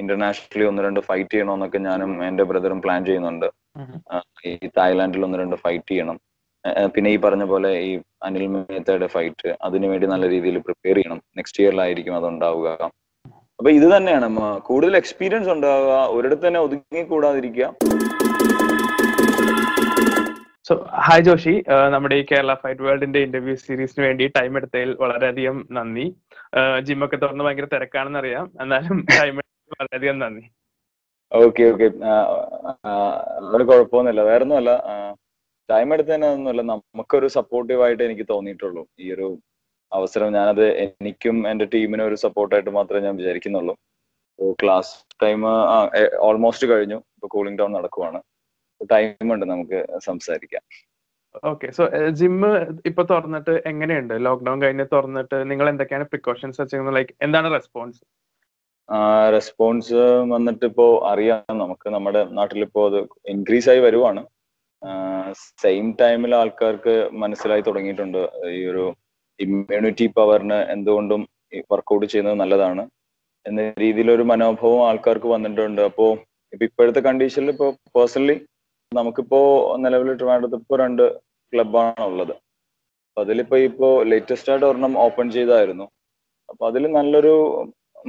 [0.00, 3.48] Internationally ഒന്ന് രണ്ട് fight ചെയ്യണമെന്നൊക്കെ ഞാനും എന്റെ ബ്രദറും പ്ലാൻ ചെയ്യുന്നുണ്ട്.
[4.48, 6.18] ഈ തായ്ലാന്റിൽ ഒന്ന് രണ്ട് ഫൈറ്റ് ചെയ്യണം.
[6.94, 7.90] പിന്നെ ഈ പറഞ്ഞ പോലെ ഈ
[8.26, 11.18] അനിൽ മേത്തയുടെ ഫൈറ്റ് അതിനുവേണ്ടി നല്ല രീതിയിൽ പ്രിപ്പയർ ചെയ്യണം.
[11.38, 12.68] നെക്സ്റ്റ് ഇയറിലായിരിക്കും അത് ഉണ്ടാവുക.
[13.58, 14.28] അപ്പൊ ഇത് തന്നെയാണ്.
[14.68, 15.92] കൂടുതൽ എക്സ്പീരിയൻസ് ഉണ്ടാവുക.
[16.16, 17.68] ഒരിടത്ത് തന്നെ ഒതുങ്ങി കൂടാതിരിക്കുക.
[20.68, 20.74] So
[21.06, 21.54] hi Joshi.
[21.94, 26.06] നമ്മുടെ ഈ കേരള ഫൈറ്റ് വേൾഡിന്റെ ഇന്റർവ്യൂ സീരീസിന് വേണ്ടി ടൈം എടുത്തതിൽ വളരെയധികം നന്ദി.
[26.88, 29.36] ജിമ്മൊക്കെ തുറന്ന് ഭയങ്കര തിരക്കാണെന്ന് അറിയാം എന്നാലും ടൈം
[29.72, 30.44] വളരെയധികം നന്ദി
[31.32, 31.86] ഓക്കെ ഓക്കെ
[33.46, 34.22] അവിടെ കുഴപ്പമൊന്നുമില്ല.
[34.30, 34.72] വേറെ ഒന്നുമല്ല
[35.68, 38.82] ടൈം എടുത്തതിന് ഒന്നുമില്ല നമുക്കൊരു സപ്പോർട്ടീവ് ആയിട്ട് എനിക്ക് തോന്നിയിട്ടുള്ളൂ.
[39.02, 39.28] ഈ ഒരു
[39.92, 43.74] അവസരം ഞാനത് എനിക്കും എന്റെ ടീമിനും ഒരു സപ്പോർട്ടായിട്ട് മാത്രമേ ഞാൻ വിചാരിക്കുന്നുള്ളൂ.
[44.62, 44.92] ക്ലാസ്
[45.22, 45.40] ടൈം
[46.28, 46.98] ഓൾമോസ്റ്റ് കഴിഞ്ഞു.
[47.16, 48.18] ഇപ്പൊ കൂളിംഗ് ഡൗൺ നടക്കുവാണ്.
[48.92, 49.78] ടൈം ഉണ്ട് നമുക്ക്
[50.08, 50.62] സംസാരിക്കാം.
[51.50, 51.82] ഓക്കെ സോ
[52.20, 52.50] ജിമ്മ്
[52.90, 54.14] ഇപ്പൊ തുറന്നിട്ട് എങ്ങനെയുണ്ട്?
[54.26, 58.00] ലോക്ക്ഡൌൺ കഴിഞ്ഞ് തുറന്നിട്ട് നിങ്ങൾ എന്തൊക്കെയാണ് പ്രിക്കോഷൻസ് വെച്ചിരുന്നത് ലൈക്ക് എന്താണ് റെസ്പോൺസ്
[59.34, 60.00] റെസ്പോൺസ്
[60.34, 61.42] വന്നിട്ട് ഇപ്പോ അറിയാം.
[61.62, 62.98] നമുക്ക് നമ്മുടെ നാട്ടിലിപ്പോ അത്
[63.34, 64.22] ഇൻക്രീസ് ആയി വരുവാണ്.
[65.62, 68.20] സെയിം ടൈമിൽ ആൾക്കാർക്ക് മനസ്സിലായി തുടങ്ങിയിട്ടുണ്ട്.
[68.58, 68.84] ഈ ഒരു
[69.40, 71.22] ഇമ്മ്യൂണിറ്റി പവറിന് എന്തുകൊണ്ടും
[71.72, 72.82] വർക്കൗട്ട് ചെയ്യുന്നത് നല്ലതാണ്.
[73.46, 75.82] എന്ന രീതിയിലൊരു മനോഭാവം ആൾക്കാർക്ക് വന്നിട്ടുണ്ട്.
[75.82, 76.06] അപ്പോ
[76.52, 78.36] ഇപ്പൊ ഇപ്പോഴത്തെ കണ്ടീഷനിൽ ഇപ്പോ പേഴ്സണലി
[78.92, 79.40] നമുക്കിപ്പോ
[79.84, 81.02] നിലവിൽ ട്രിവാൻഡ്രത്ത് ഇപ്പോ രണ്ട്
[81.52, 82.34] ക്ലബാണ് ഉള്ളത്
[83.16, 85.86] അതിലിപ്പോ ഇപ്പോ ലേറ്റസ്റ്റ് ആയിട്ട് ഒരെണ്ണം ഓപ്പൺ ചെയ്തായിരുന്നു.
[86.48, 87.34] അപ്പൊ അതിൽ നല്ലൊരു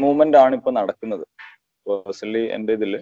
[0.04, 1.26] മൂവ്മെന്റ് ആണ് ഇപ്പൊ നടക്കുന്നത്.
[1.86, 2.94] പേഴ്സണലി എന്റെ ഇതിൽ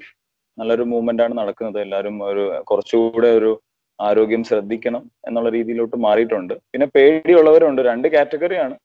[0.59, 1.79] നല്ലൊരു മൂവ്മെന്റ് ആണ് നടക്കുന്നത്.
[1.85, 3.51] എല്ലാവരും ഒരു കുറച്ചുകൂടെ ഒരു
[3.99, 6.53] ആരോഗ്യം ശ്രദ്ധിക്കണം എന്നുള്ള രീതിയിലോട്ട് മാറിയിട്ടുണ്ട്.
[6.71, 7.81] പിന്നെ പേടിയുള്ളവരുണ്ട്.
[7.91, 8.75] രണ്ട് കാറ്റഗറിയാണ്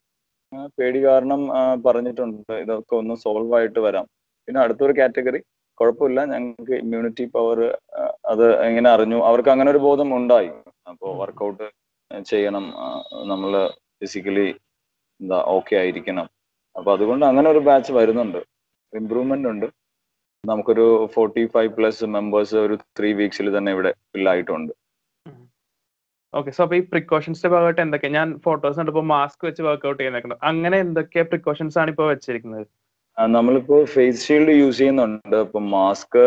[0.78, 1.40] പേടി കാരണം
[1.86, 2.52] പറഞ്ഞിട്ടുണ്ട്.
[2.64, 4.06] ഇതൊക്കെ ഒന്ന് സോൾവ് ആയിട്ട് വരാം.
[4.48, 5.40] പിന്നെ അടുത്തൊരു കാറ്റഗറി
[5.80, 6.20] കുഴപ്പമില്ല.
[6.32, 7.58] ഞങ്ങൾക്ക് ഇമ്മ്യൂണിറ്റി പവർ
[8.32, 9.18] അത് എങ്ങനെ അറിഞ്ഞു.
[9.28, 10.50] അവർക്ക് അങ്ങനെ ഒരു ബോധം ഉണ്ടായി.
[10.92, 11.66] അപ്പോൾ വർക്കൗട്ട്
[12.32, 12.64] ചെയ്യണം.
[13.32, 13.52] നമ്മൾ
[14.00, 14.48] ഫിസിക്കലി
[15.20, 16.26] എന്താ ഓക്കെ ആയിരിക്കണം.
[16.80, 18.40] അപ്പൊ അതുകൊണ്ട് അങ്ങനെ ഒരു ബാച്ച് വരുന്നുണ്ട്.
[18.92, 19.66] ഇമ്പ്രൂവ്മെന്റ് ഉണ്ട്.
[20.44, 24.72] നമുക്കൊരു ഫോർട്ടി ഫൈവ് പ്ലസ് മെമ്പേഴ്സ് ഒരു ത്രീ വീക്സിൽ തന്നെ ഇവിടെ ഫില്ലായിട്ടുണ്ട്
[26.34, 28.12] ഓക്കെ സോ അപ്പൊ ഈ പ്രിക്കോഷൻസിന്റെ ഭാഗമായിട്ട് എന്തൊക്കെയാ?
[28.16, 30.38] ഞാൻ ഫോട്ടോസ് കണ്ടപ്പോൾ മാസ്ക് വെച്ച് വർക്ക്ഔട്ട് ചെയ്യുന്നേക്കണം.
[30.50, 32.64] അങ്ങനെ എന്തൊക്കെ പ്രിക്കോഷൻസ് ആണ് ഇപ്പൊ വെച്ചിരിക്കുന്നത്?
[33.18, 35.36] നമ്മളിപ്പോ ഫേസ് ഷീൽഡ് യൂസ് ചെയ്യുന്നുണ്ട്.
[35.46, 36.22] അപ്പൊ മാസ്ക്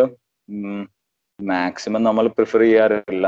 [1.39, 3.27] മാക്സിമം നമ്മൾ പ്രിഫർ ചെയ്യാറില്ല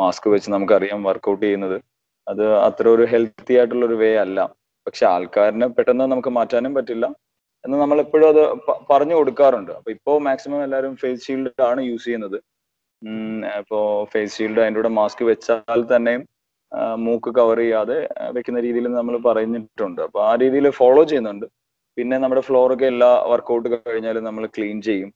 [0.00, 1.76] മാസ്ക് വെച്ച് നമുക്കറിയാം വർക്ക്ഔട്ട് ചെയ്യുന്നത്.
[2.26, 4.38] അത് അത്ര ഒരു ഹെൽത്തി ആയിട്ടുള്ള ഒരു വേ അല്ല.
[4.86, 7.06] പക്ഷെ ആൾക്കാരിനെ പെട്ടെന്ന് നമുക്ക് മാറ്റാനും പറ്റില്ല.
[7.64, 8.42] എന്ന് നമ്മൾ എപ്പോഴും അത്
[8.90, 9.72] പറഞ്ഞു കൊടുക്കാറുണ്ട്.
[9.78, 12.38] അപ്പൊ ഇപ്പോ മാക്സിമം എല്ലാവരും ഫേസ് ഷീൽഡ് ആണ് യൂസ് ചെയ്യുന്നത്.
[13.60, 13.78] ഇപ്പോ
[14.12, 16.22] ഫേസ് ഷീൽഡ് അതിന്റെ കൂടെ മാസ്ക് വെച്ചാൽ തന്നെയും
[17.06, 17.98] മൂക്ക് കവർ ചെയ്യാതെ
[18.36, 20.00] വെക്കുന്ന രീതിയിൽ നമ്മൾ പറഞ്ഞിട്ടുണ്ട്.
[20.06, 21.46] അപ്പൊ ആ രീതിയിൽ ഫോളോ ചെയ്യുന്നുണ്ട്.
[21.96, 25.10] പിന്നെ നമ്മുടെ ഫ്ലോറൊക്കെ എല്ലാ വർക്കൗട്ട് കഴിഞ്ഞാലും നമ്മൾ ക്ലീൻ ചെയ്യും.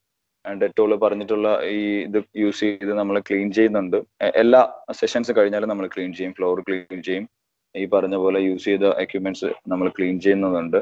[0.44, 3.98] ഡെറ്റോൾ പറഞ്ഞിട്ടുള്ള ഈ ഇത് യൂസ് ചെയ്ത് നമ്മൾ ക്ലീൻ ചെയ്യുന്നുണ്ട്.
[4.42, 4.60] എല്ലാ
[5.00, 7.26] സെഷൻസ് കഴിഞ്ഞാലും നമ്മൾ ക്ലീൻ ചെയ്യും ഫ്ലോർ ക്ലീൻ ചെയ്യും.
[7.74, 10.80] ഈ പറഞ്ഞ പോലെ യൂസ് ചെയ്ത എക്യുപ്മെന്റ്സ് നമ്മൾ ക്ലീൻ ചെയ്യുന്നുണ്ട്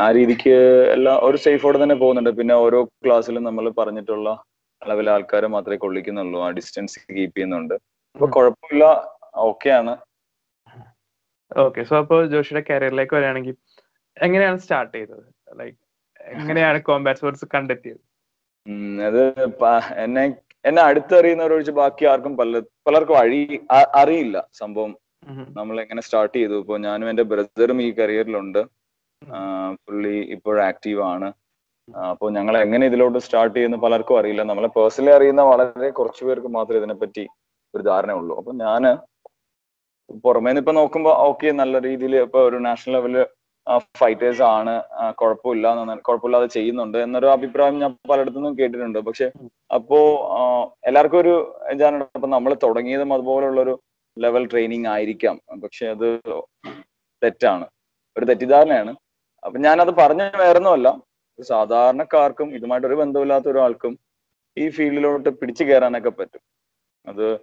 [0.00, 0.52] ആ രീതിക്ക്
[0.92, 2.30] എല്ലാം ഒരു സേഫോടെ തന്നെ പോകുന്നുണ്ട്.
[2.30, 4.30] പിന്നെ ഓരോ ക്ലാസ്സിലും നമ്മൾ പറഞ്ഞിട്ടുള്ള
[4.82, 6.38] അളവിൽ ആൾക്കാരെ മാത്രമേ കൊള്ളിക്കുന്നുള്ളൂ.
[6.44, 7.74] ആ ഡിസ്റ്റൻസ് കീപ്പ് ചെയ്യുന്നുണ്ട്.
[8.16, 8.84] അപ്പൊ കുഴപ്പമില്ല.
[9.80, 9.94] ആണ്.
[11.50, 13.56] ഓക്കെ സോ അപ്പോൾ ജോഷിയുടെ കരിയറിലേക്ക് വരികയാണെങ്കിൽ
[14.16, 15.24] എങ്ങനെയാണ് സ്റ്റാർട്ട് ചെയ്തത്?
[15.60, 15.78] ലൈക്ക്
[16.20, 18.06] എങ്ങനെയാണ് കോമ്പാറ്റ് സ്പോർട്സ് കണ്ടക്ട് ചെയ്തത്
[19.06, 19.22] അത്
[20.04, 20.24] എന്നെ
[20.64, 23.40] എന്നെ അടുത്തറിയുന്നവരൊഴിച്ച് ബാക്കി ആർക്കും പല പലർക്കും അഴി
[24.00, 24.36] അറിയില്ല.
[24.52, 24.92] സംഭവം.
[25.58, 26.56] നമ്മൾ എങ്ങനെ സ്റ്റാർട്ട് ചെയ്തു?
[26.62, 28.60] ഇപ്പോൾ ഞാനും എന്റെ ബ്രദറും ഈ കരിയറിലുണ്ട്
[29.86, 31.28] പുള്ളി ഇപ്പോഴും ആക്റ്റീവ് ആണ്.
[32.12, 34.42] അപ്പോൾ ഞങ്ങൾ എങ്ങനെ ഇതിലോട്ട് സ്റ്റാർട്ട് ചെയ്യുന്ന പലർക്കും അറിയില്ല.
[34.50, 37.24] നമ്മളെ പേഴ്സണലി അറിയുന്ന വളരെ കുറച്ചു പേർക്ക് മാത്രമേ ഇതിനെപ്പറ്റി
[37.74, 38.34] ഒരു ധാരണ ഉള്ളൂ.
[38.40, 38.84] അപ്പൊ ഞാൻ
[40.24, 43.18] പുറമേ നിന്ന് ഇപ്പൊ നോക്കുമ്പോ ഓക്കെ നല്ല രീതിയിൽ ഇപ്പൊ ഒരു നാഷണൽ ലെവലിൽ
[44.00, 44.74] ഫൈറ്റേഴ്സ് ആണ്.
[45.20, 45.66] കുഴപ്പമില്ല
[46.06, 49.00] കുഴപ്പമില്ലാതെ ചെയ്യുന്നുണ്ട് എന്നൊരു അഭിപ്രായം ഞാൻ പലയിടത്തുനിന്നും കേട്ടിട്ടുണ്ട്.
[49.08, 49.26] പക്ഷെ
[49.78, 49.98] അപ്പോ
[50.90, 51.34] എല്ലാവർക്കും ഒരു
[51.74, 51.98] ഇതാണ്
[52.36, 53.74] നമ്മൾ തുടങ്ങിയതും അതുപോലുള്ള ഒരു
[54.18, 55.40] ലെവൽ ട്രെയിനിങ് ആയിരിക്കാം.
[55.62, 56.20] പക്ഷെ അത്
[57.22, 57.66] തെറ്റാണ്.
[58.16, 58.96] ഒരു തെറ്റിദ്ധാരണയാണ്.
[59.44, 60.88] അപ്പൊ ഞാനത് പറഞ്ഞ വേറൊന്നുമല്ല.
[61.42, 63.98] സാധാരണക്കാർക്കും ഇതുമായിട്ട് ഒരു ബന്ധമില്ലാത്ത ഒരാൾക്കും
[64.58, 66.40] ഈ ഫീൽഡിലോട്ട് പിടിച്ചു കയറാനൊക്കെ പറ്റും.
[67.06, 67.38] അത്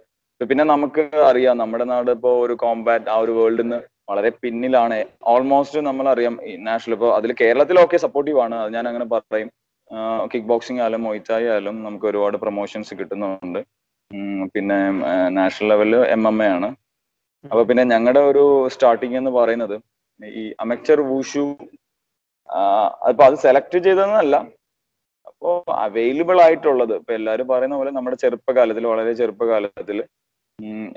[0.50, 1.58] പിന്നെ നമുക്ക് അറിയാം.
[1.58, 5.04] നമ്മുടെ നാട് ഇപ്പോ ഒരു കോമ്പാറ്റ് ആ ഒരു വേൾഡിൽ നിന്ന് വളരെ പിന്നിലാണ്.
[5.22, 8.54] ഓൾമോസ്റ്റ് നമ്മൾ അറിയാം നാഷണൽ ഇപ്പോ അതിൽ കേരളത്തിലൊക്കെ സപ്പോർട്ടീവ് ആണ്.
[8.54, 9.50] അത് ഞാൻ അങ്ങനെ പറയും.
[10.32, 13.58] കിക്ക് ബോക്സിംഗ് ആയാലും മൊയ്ത്തായി ആയാലും നമുക്ക് ഒരുപാട് പ്രൊമോഷൻസ് കിട്ടുന്നുണ്ട്.
[14.54, 14.76] പിന്നെ
[15.38, 16.68] നാഷണൽ ലെവലിൽ എം എം എ ആണ്.
[17.44, 18.44] അപ്പൊ പിന്നെ ഞങ്ങളുടെ ഒരു
[18.74, 19.74] സ്റ്റാർട്ടിങ് എന്ന് പറയുന്നത്
[20.40, 21.44] ഈ അമക്ചർ വൂഷു
[23.08, 24.36] അപ്പൊ അത് സെലക്ട് ചെയ്തതെന്നല്ല.
[25.30, 25.50] അപ്പോ
[25.86, 29.98] അവൈലബിൾ ആയിട്ടുള്ളത് ഇപ്പൊ എല്ലാരും പറയുന്ന പോലെ നമ്മുടെ ചെറുപ്പകാലത്തിൽ വളരെ ചെറുപ്പകാലത്തിൽ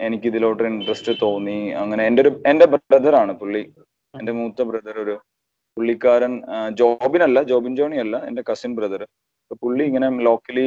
[0.08, 1.58] എനിക്ക് ഇതിലോട്ട് ഇൻട്രസ്റ്റ് തോന്നി.
[1.82, 3.62] അങ്ങനെ എന്റെ ഒരു എന്റെ ബ്രദറാണ് പുള്ളി.
[4.14, 5.16] എന്റെ മൂത്ത ബ്രദർ ഒരു
[5.78, 6.34] പുള്ളിക്കാരൻ
[6.80, 9.04] ജോബിനല്ല ജോബിൻ ജോണി അല്ല എന്റെ കസിൻ ബ്രദർ
[9.62, 10.66] പുള്ളി ഇങ്ങനെ ലോക്കലി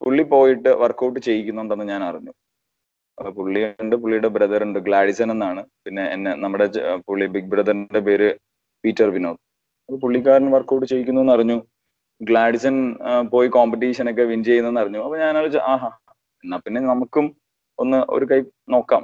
[0.00, 2.32] പുള്ളി പോയിട്ട് വർക്കൗട്ട് ചെയ്യിക്കുന്നുണ്ടെന്ന് ഞാൻ അറിഞ്ഞു.
[3.18, 5.62] അപ്പൊ പുള്ളിയുണ്ട് പുള്ളിയുടെ ബ്രദർ ഉണ്ട് ഗ്ലാഡിസൺ എന്നാണ്.
[5.84, 6.66] പിന്നെ എന്നെ നമ്മുടെ
[7.08, 8.28] പുള്ളി ബിഗ് ബ്രദറിന്റെ പേര്
[8.84, 9.40] പീറ്റർ വിനോദ്
[9.88, 11.58] അപ്പൊ പുള്ളിക്കാരൻ വർക്കൗട്ട് ചെയ്യിക്കുന്നു എന്ന് അറിഞ്ഞു.
[12.20, 12.76] ഗ്ലാഡിസൺ
[13.32, 15.00] പോയി കോമ്പറ്റീഷൻ ഒക്കെ വിൻ ചെയ്യുന്നെന്ന് അറിഞ്ഞു.
[15.04, 15.90] അപ്പൊ ഞാൻ ആലോചിച്ചു ആഹാ
[16.44, 17.26] എന്നാ പിന്നെ നമുക്കും
[17.78, 18.38] ഒന്ന് ഒരു കൈ
[18.74, 19.02] നോക്കാം.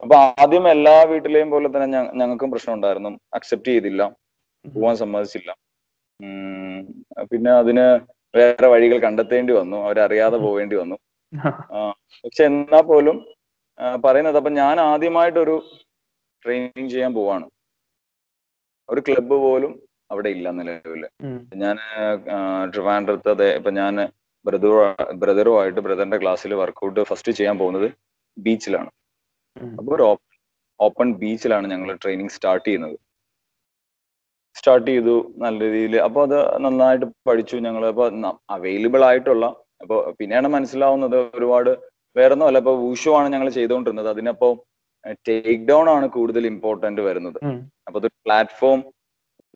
[0.00, 1.88] അപ്പൊ ആദ്യം എല്ലാ വീട്ടിലെയും പോലെ തന്നെ
[2.20, 3.10] ഞങ്ങൾക്കും പ്രശ്നം ഉണ്ടായിരുന്നു.
[3.38, 4.02] അക്സെപ്റ്റ് ചെയ്തില്ല.
[4.64, 5.50] പോവാൻ സമ്മതിച്ചില്ല.
[7.30, 7.86] പിന്നെ അതിന്
[8.34, 9.78] വേറെ വഴികൾ കണ്ടെത്തേണ്ടി വന്നു.
[9.86, 10.96] അവരറിയാതെ പോവേണ്ടി വന്നു.
[12.24, 13.16] പക്ഷെ എന്നാ പോലും
[14.04, 15.56] പറയുന്നത് അപ്പൊ ഞാൻ ആദ്യമായിട്ടൊരു
[16.44, 17.46] ട്രെയിനിങ് ചെയ്യാൻ പോവാണ്.
[18.88, 19.72] ഒരു ക്ലബ്ബ് പോലും
[20.12, 21.02] അവിടെ ഇല്ല നിലവിൽ.
[21.62, 21.76] ഞാൻ
[22.72, 23.94] ട്രിവാൻഡ്രത്ത് അതെ ഇപ്പൊ ഞാൻ
[24.46, 24.78] ബ്രദറു
[25.22, 27.88] ബ്രദറുമായിട്ട് ബ്രദറിന്റെ ക്ലാസ്സിൽ വർക്കൗട്ട് ഫസ്റ്റ് ചെയ്യാൻ പോകുന്നത്
[28.36, 28.90] ബീച്ചിലാണ്
[29.56, 30.04] അപ്പൊ അപ്പോൾ ഒരു
[30.80, 32.96] ഓപ്പൺ ബീച്ചിലാണ് ഞങ്ങൾ ട്രെയിനിങ് സ്റ്റാർട്ട് ചെയ്യുന്നത്.
[34.62, 35.94] സ്റ്റാർട്ട് ചെയ്തു നല്ല രീതിയിൽ.
[36.06, 38.04] അപ്പൊ അത് നന്നായിട്ട് പഠിച്ചു ഞങ്ങൾ അപ്പൊ
[38.56, 39.46] അവൈലബിൾ ആയിട്ടുള്ള
[39.82, 41.70] അപ്പൊ പിന്നെയാണ് മനസ്സിലാവുന്നത് ഒരുപാട്
[42.16, 44.08] വേറൊന്നും അല്ല ഇപ്പൊ വൂഷു ആണ് ഞങ്ങൾ ചെയ്തുകൊണ്ടിരുന്നത്.
[44.14, 44.48] അതിനപ്പോ
[45.28, 47.38] ടേക്ക് ഡൗൺ ആണ് കൂടുതൽ ഇമ്പോർട്ടന്റ് വരുന്നത്.
[47.44, 48.80] അപ്പോൾ അപ്പൊ അത് പ്ലാറ്റ്ഫോം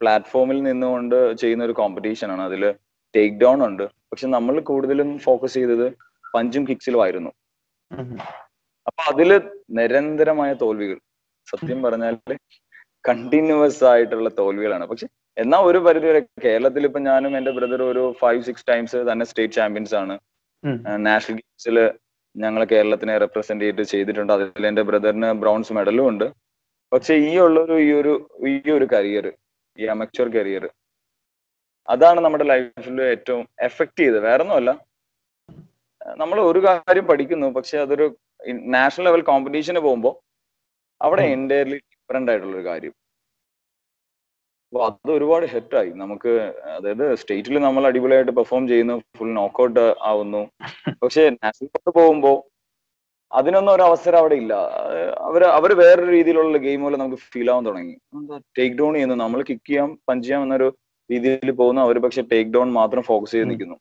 [0.00, 2.42] പ്ലാറ്റ്ഫോമിൽ നിന്നുകൊണ്ട് ചെയ്യുന്ന ഒരു കോമ്പറ്റീഷൻ ആണ്.
[2.48, 2.64] അതിൽ
[3.14, 3.84] ടേക്ക് ഡൗൺ ഉണ്ട്.
[4.10, 5.86] പക്ഷെ നമ്മൾ കൂടുതലും ഫോക്കസ് ചെയ്തത്
[6.34, 7.30] പഞ്ചും കിക്സിലും ആയിരുന്നു.
[8.88, 9.30] അപ്പൊ അതിൽ
[9.78, 10.98] നിരന്തരമായ തോൽവികൾ.
[11.48, 12.14] സത്യം പറഞ്ഞാൽ
[13.08, 14.84] കണ്ടിന്യൂസ് ആയിട്ടുള്ള തോൽവികളാണ്.
[14.90, 15.06] പക്ഷെ
[15.36, 19.56] എന്നാ ഒരു പരിധി വരെ കേരളത്തിൽ ഇപ്പൊ ഞാനും എന്റെ ബ്രദർ ഒരു ഫൈവ് സിക്സ് ടൈംസ് തന്നെ സ്റ്റേറ്റ്
[19.58, 20.14] ചാമ്പ്യൻസ് ആണ്.
[21.08, 21.78] നാഷണൽ ഗെയിംസിൽ
[22.36, 24.32] ഞങ്ങൾ കേരളത്തിനെ റെപ്രസെന്റ് ചെയ്തിട്ട് ചെയ്തിട്ടുണ്ട്.
[24.36, 26.26] അതിൽ എന്റെ ബ്രദറിന് ബ്രോൺസ് മെഡലും ഉണ്ട്.
[26.92, 28.12] പക്ഷെ ഈ ഉള്ളൊരു ഈ ഒരു
[28.52, 29.26] ഈ ഒരു കരിയർ
[29.78, 30.64] ഈ അമച്ചുവർ കരിയർ
[31.88, 34.20] അതാണ് നമ്മുടെ ലൈഫിൽ ഏറ്റവും എഫക്ട് ചെയ്തത്.
[34.28, 34.70] വേറെ ഒന്നുമല്ല
[36.20, 37.46] നമ്മൾ ഒരു കാര്യം പഠിക്കുന്നു.
[37.58, 38.06] പക്ഷെ അതൊരു
[38.76, 40.14] നാഷണൽ ലെവൽ കോമ്പറ്റീഷന് പോകുമ്പോൾ
[41.00, 41.44] അവിടെ ഉം.
[42.06, 42.94] ഡിഫറെന്റ് ആയിട്ടുള്ള ഒരു കാര്യം.
[44.72, 46.32] അപ്പൊ അത് ഒരുപാട് ഹെറ്റായി നമുക്ക്
[46.76, 50.42] അതായത് സ്റ്റേറ്റിൽ നമ്മൾ അടിപൊളിയായിട്ട് പെർഫോം ചെയ്യുന്നു ഫുൾ നോക്കൗട്ട് ആവുന്നു.
[51.02, 52.36] പക്ഷെ നാഷണൽ കോർട്ട് പോകുമ്പോൾ
[53.32, 54.54] അതിനൊന്നും ഒരു അവസരം അവിടെ ഇല്ല.
[54.86, 54.98] അവർ
[55.28, 57.96] അവർ അവർ വേറൊരു രീതിയിലുള്ള ഗെയിം പോലെ നമുക്ക് ഫീൽ ആവാൻ തുടങ്ങി.
[58.58, 59.16] ടേക്ക് ഡൗൺ ചെയ്യുന്നു.
[59.24, 60.68] നമ്മൾ കിക്ക് ചെയ്യാം പഞ്ച് ചെയ്യാം എന്നൊരു
[61.10, 61.80] രീതിയിൽ പോകുന്നു.
[61.86, 63.76] അവർ പക്ഷെ ടേക്ക് ഡൗൺ മാത്രം ഫോക്കസ് ചെയ്ത് നിൽക്കുന്നു.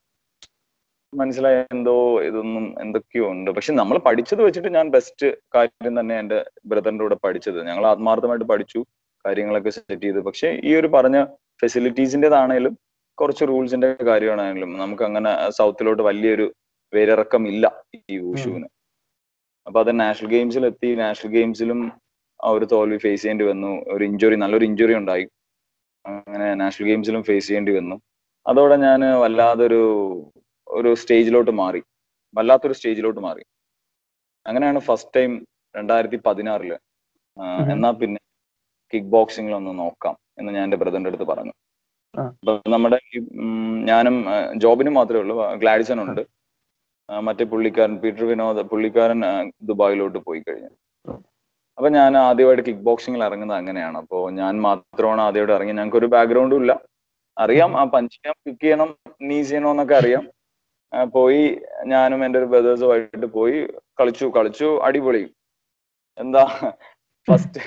[1.21, 3.49] മനസ്സിലായ എന്തോ ഇതൊന്നും എന്തൊക്കെയോ ഉണ്ട്.
[3.51, 7.59] പക്ഷെ നമ്മൾ പഠിച്ചത് വെച്ചിട്ട് ഞാൻ ബെസ്റ്റ് കാര്യം തന്നെ എന്റെ ബ്രദറിന്റെ കൂടെ പഠിച്ചത്.
[7.69, 8.79] ഞങ്ങൾ ആത്മാർത്ഥമായിട്ട് പഠിച്ചു
[9.25, 10.19] കാര്യങ്ങളൊക്കെ സെറ്റ് ചെയ്തു.
[10.19, 11.19] പക്ഷെ ഈ ഒരു പറഞ്ഞ
[11.61, 12.73] ഫെസിലിറ്റീസിന്റെതാണേലും
[13.17, 16.47] കുറച്ച് റൂൾസിന്റെ കാര്യമാണെങ്കിലും നമുക്ക് അങ്ങനെ സൗത്തിലോട്ട് വലിയൊരു
[16.93, 17.65] വേരിറക്കം ഇല്ല
[17.95, 18.67] ഈ വൂഷുവിന്
[19.67, 21.79] അപ്പൊ അത് നാഷണൽ ഗെയിംസിൽ എത്തി നാഷണൽ ഗെയിംസിലും
[22.39, 23.71] ഒരു തോൽവി ഫേസ് ചെയ്യേണ്ടി വന്നു.
[23.93, 25.25] ഒരു ഇഞ്ചുറി നല്ലൊരു ഇഞ്ചുറി ഉണ്ടായി.
[26.05, 27.95] അങ്ങനെ നാഷണൽ ഗെയിംസിലും ഫേസ് ചെയ്യേണ്ടി വന്നു.
[28.45, 29.81] അതോടെ ഞാൻ വല്ലാതൊരു
[30.67, 31.83] ഒരു സ്റ്റേജിലോട്ട് മാറി.
[32.35, 33.43] വല്ലാത്തൊരു സ്റ്റേജിലോട്ട് മാറി.
[34.47, 35.45] അങ്ങനെയാണ് ഫസ്റ്റ് ടൈം
[35.75, 36.73] രണ്ടായിരത്തി പതിനാറിൽ.
[37.71, 38.19] എന്നാ പിന്നെ
[38.93, 41.53] കിക്ക് ബോക്സിംഗിൽ ഒന്ന് നോക്കാം എന്ന് ഞാൻ എന്റെ ബ്രദറിന്റെ അടുത്ത് പറഞ്ഞു.
[42.19, 43.19] അപ്പൊ നമ്മുടെ ഈ,
[43.83, 44.25] ഞാനും
[44.55, 45.53] ജോബിനും മാത്രമേ ഉള്ളൂ.
[45.53, 46.21] ഗ്ലാഡിസൺ ഉണ്ട്.
[47.19, 49.21] മറ്റേ പുള്ളിക്കാരൻ പീറ്റർ വിനോദ് പുള്ളിക്കാരൻ
[49.61, 50.69] ദുബായിലോട്ട് പോയി കഴിഞ്ഞു.
[51.77, 53.97] അപ്പൊ ഞാൻ ആദ്യമായിട്ട് കിക്ക് ബോക്സിംഗിൽ ഇറങ്ങുന്നത് അങ്ങനെയാണ്.
[53.97, 56.81] അപ്പോ ഞാൻ മാത്രമാണ് ആദ്യമായിട്ട് ഇറങ്ങി ഞങ്ങൾക്ക് ഒരു ബാക്ക്ഗ്രൗണ്ടും ഇല്ല.
[57.37, 60.31] അറിയാം ആ പഞ്ച് ചെയ്യാം കിക്ക് ചെയ്യണം നീ ചെയ്യണം എന്നൊക്കെ അറിയാം.
[61.15, 61.43] പോയി
[61.85, 63.57] ഞാനും എന്റെ ഒരു ബ്രദേഴ്സുമായിട്ട് പോയി
[63.99, 65.23] കളിച്ചു കളിച്ചു അടിപൊളി.
[66.17, 66.43] എന്താ
[67.27, 67.61] ഫസ്റ്റ്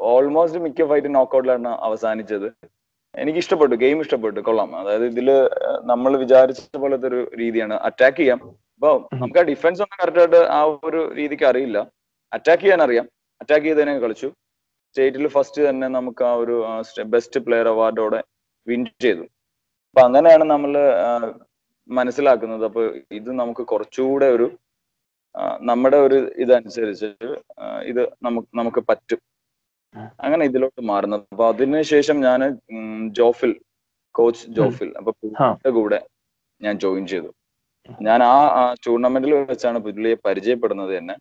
[0.00, 2.48] ഓൾമോസ്റ്റ് മിക്ക ഫൈറ്റ് നോക്കൗട്ടിലാണ് അവസാനിച്ചത്.
[3.14, 4.70] എനിക്ക് ഇഷ്ടപ്പെട്ടു ഗെയിം ഇഷ്ടപ്പെട്ടു കൊള്ളാം.
[4.80, 5.28] അതായത് ഇതിൽ
[5.92, 7.74] നമ്മൾ വിചാരിച്ച പോലത്തെ ഒരു രീതിയാണ്.
[7.88, 8.40] അറ്റാക്ക് ചെയ്യാം.
[8.76, 8.90] അപ്പൊ
[9.20, 11.78] നമുക്ക് ആ ഡിഫൻസ് ഒന്നും കറക്റ്റ് ആയിട്ട് ആ ഒരു രീതിക്ക് അറിയില്ല.
[12.32, 13.06] അറ്റാക്ക് ചെയ്യാൻ അറിയാം.
[13.40, 14.28] അറ്റാക്ക് ചെയ്തതിനെ കളിച്ചു.
[14.90, 16.56] സ്റ്റേറ്റിൽ ഫസ്റ്റ് തന്നെ നമുക്ക് ആ ഒരു
[17.14, 18.20] ബെസ്റ്റ് പ്ലെയർ അവാർഡോടെ
[18.66, 19.24] വിൻ ചെയ്തു.
[19.88, 20.72] അപ്പൊ അങ്ങനെയാണ് നമ്മൾ
[21.88, 22.64] മനസ്സിലാക്കുന്നത്.
[22.68, 22.82] അപ്പൊ
[23.18, 24.46] ഇത് നമുക്ക് കുറച്ചുകൂടെ ഒരു
[25.70, 27.08] നമ്മുടെ ഒരു ഇതനുസരിച്ച്
[27.90, 29.20] ഇത് നമുക്ക് നമുക്ക് പറ്റും.
[30.24, 31.24] അങ്ങനെ ഇതിലോട്ട് മാറുന്നത്.
[31.32, 32.40] അപ്പൊ അതിനുശേഷം ഞാൻ
[33.18, 33.52] ജോഫിൽ
[34.18, 35.98] കോച്ച് ജോഫിൽ അപ്പൊ പുള്ളിയുടെ കൂടെ
[36.60, 37.30] ഞാൻ ജോയിൻ ചെയ്തു.
[38.06, 41.16] ഞാൻ ആ ടൂർണമെന്റിൽ വെച്ചാണ് പുള്ളിയെ പരിചയപ്പെടുന്നത് തന്നെ.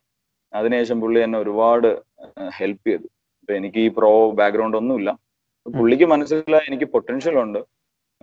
[0.54, 1.90] അതിനുശേഷം പുള്ളി എന്നെ ഒരുപാട്
[2.60, 3.08] ഹെൽപ്പ് ചെയ്തു.
[3.42, 5.12] അപ്പൊ എനിക്ക് ഈ പ്രോ ബാക്ക്ഗ്രൗണ്ട് ഒന്നുമില്ല.
[5.66, 7.60] പുള്ളിക്ക് മനസ്സിലായി എനിക്ക് പൊട്ടൻഷ്യൽ ഉണ്ട്.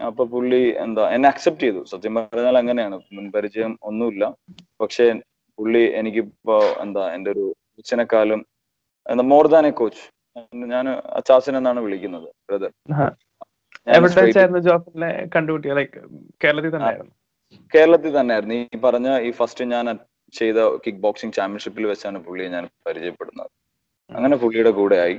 [0.09, 1.81] അപ്പൊ പുള്ളി എന്താ എന്നെ അക്സെപ്റ്റ് ചെയ്തു.
[1.93, 2.97] സത്യം പറഞ്ഞാൽ അങ്ങനെയാണ്.
[3.17, 4.25] മുൻപരിചയം ഒന്നുമില്ല.
[4.83, 5.07] പക്ഷെ
[5.59, 7.45] പുള്ളി എനിക്കിപ്പോ എന്താ എന്റെ ഒരു
[7.77, 8.41] കൊച്ചിനെക്കാളും
[9.07, 10.03] എന്താ മോർ ദാൻ എ കോച്ച്
[10.75, 10.87] ഞാൻ
[11.19, 12.73] അച്ചാസൻ എന്നാണ് വിളിക്കുന്നത് ബ്രദർ
[17.75, 18.55] കേരളത്തിൽ തന്നെയായിരുന്നു.
[18.55, 19.87] ഈ പറഞ്ഞ ഈ ഫസ്റ്റ് ഞാൻ
[20.35, 23.51] ചെയ്ത കിക്ക് ബോക്സിംഗ് ചാമ്പ്യൻഷിപ്പിൽ വെച്ചാണ് പുള്ളിയെ ഞാൻ പരിചയപ്പെടുന്നത്.
[24.11, 25.17] അങ്ങനെ പുള്ളിയുടെ കൂടെ ആയി.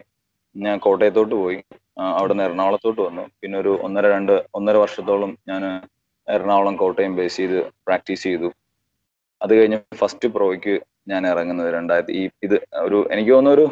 [0.56, 1.60] ഞാൻ കോട്ടയത്തോട്ട് പോയി.
[1.98, 3.24] ആ, അവിടുന്ന് എറണാകുളത്തോട്ട് വന്നു.
[3.42, 5.64] പിന്നെ ഒരു ഒന്നര രണ്ട് ഒന്നര വർഷത്തോളം ഞാൻ
[6.28, 7.58] എറണാകുളം കോട്ടയം ബേസ് ചെയ്ത്
[7.88, 8.50] പ്രാക്ടീസ് ചെയ്തു.
[9.42, 10.76] അത് കഴിഞ്ഞ് ഫസ്റ്റ് പ്രോയ്ക്ക്
[11.08, 13.66] ഞാൻ ഇറങ്ങുന്നത് രണ്ടായിരത്തി ഈ ഇത് ഒരു എനിക്ക് തോന്നുന്നു ഒരു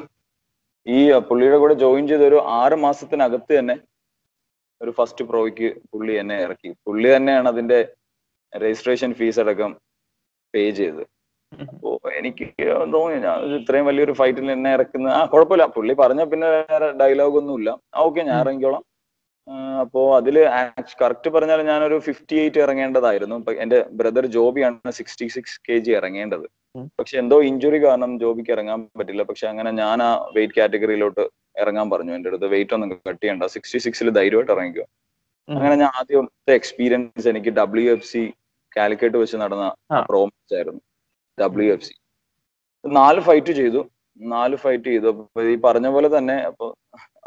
[0.88, 0.98] ഈ
[1.30, 3.76] പുള്ളിയുടെ കൂടെ ജോയിൻ ചെയ്ത ഒരു ആറ് മാസത്തിനകത്ത് തന്നെ
[4.82, 6.70] ഒരു ഫസ്റ്റ് പ്രോയ്ക്ക് പുള്ളി എന്നെ ഇറക്കി.
[6.86, 7.80] പുള്ളി തന്നെയാണ് അതിന്റെ
[8.54, 9.72] രജിസ്ട്രേഷൻ ഫീസ് അടക്കം
[10.54, 11.04] പേ ചെയ്തത്.
[11.72, 11.90] അപ്പോ
[12.20, 12.46] എനിക്ക്
[12.94, 15.66] തോന്നി ഞാൻ ഇത്രയും വലിയൊരു ഫൈറ്റിൽ എന്നെ ഇറക്കുന്ന ആ കുഴപ്പമില്ല.
[15.76, 18.84] പുള്ളി പറഞ്ഞ പിന്നെ വേറെ ഡയലോഗ് ഒന്നുമില്ല ആ ഓക്കെ ഞാൻ ഇറങ്ങിക്കോളാം.
[19.84, 20.36] അപ്പോ അതിൽ
[21.02, 26.46] കറക്റ്റ് പറഞ്ഞാൽ ഞാനൊരു ഫിഫ്റ്റി എയ്റ്റ് ഇറങ്ങേണ്ടതായിരുന്നു എന്റെ ബ്രദർ ജോബിയാണ് സിക്സ്റ്റി സിക്സ് കെ ജി ഇറങ്ങേണ്ടത്
[27.00, 29.24] പക്ഷെ എന്തോ ഇഞ്ചുറി കാരണം ജോബിക്ക് ഇറങ്ങാൻ പറ്റില്ല.
[29.30, 31.24] പക്ഷെ അങ്ങനെ ഞാൻ ആ വെയിറ്റ് കാറ്റഗറിയിലോട്ട്
[31.64, 32.12] ഇറങ്ങാൻ പറഞ്ഞു.
[32.18, 34.86] എന്റെ അടുത്ത് വെയിറ്റ് ഒന്നും കട്ട് ചെയ്യണ്ട സിക്സ്റ്റി സിക്സിൽ ധൈര്യമായിട്ട് ഇറങ്ങിക്കോ.
[35.48, 38.24] അങ്ങനെ ഞാൻ ആദ്യത്തെ എക്സ്പീരിയൻസ് എനിക്ക് ഡബ്ല്യു എഫ് സി
[38.78, 39.66] കാലിക്കറ്റ് വെച്ച് നടന്ന
[40.10, 40.82] പ്രോമസ് ആയിരുന്നു
[41.38, 41.94] ഡബ്ല്യു എഫ് സി
[42.84, 43.82] നാല് ഫൈറ്റ് ചെയ്തു.
[44.20, 45.08] നാല് ഫൈറ്റ് ചെയ്തു.
[45.14, 46.66] അപ്പൊ ഈ പറഞ്ഞ പോലെ തന്നെ അപ്പൊ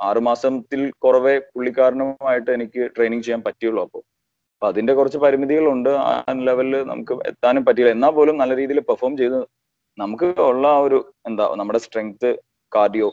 [0.07, 3.83] ആറുമാസത്തിൽ കുറവേ പുള്ളിക്കാരനുമായിട്ട് എനിക്ക് ട്രെയിനിങ് ചെയ്യാൻ പറ്റിയുള്ളൂ.
[3.87, 4.03] അപ്പോൾ
[4.55, 5.91] അപ്പൊ അതിന്റെ കുറച്ച് പരിമിതികളുണ്ട്.
[6.09, 6.11] ആ
[6.49, 7.93] ലെവലിൽ നമുക്ക് എത്താനും പറ്റിയില്ല.
[7.97, 9.39] എന്നാൽ പോലും നല്ല രീതിയിൽ പെർഫോം ചെയ്ത്
[9.99, 12.29] നമുക്ക് ഉള്ള ആ ഒരു എന്താ നമ്മുടെ സ്ട്രെങ്ത്
[12.73, 13.09] കാർഡിയോ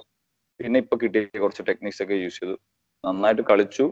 [0.60, 2.56] പിന്നെ ഇപ്പൊ കിട്ടിയ കുറച്ച് ടെക്നിക്സ് ഒക്കെ യൂസ് ചെയ്തു.
[3.04, 3.86] നന്നായിട്ട് കളിച്ചു.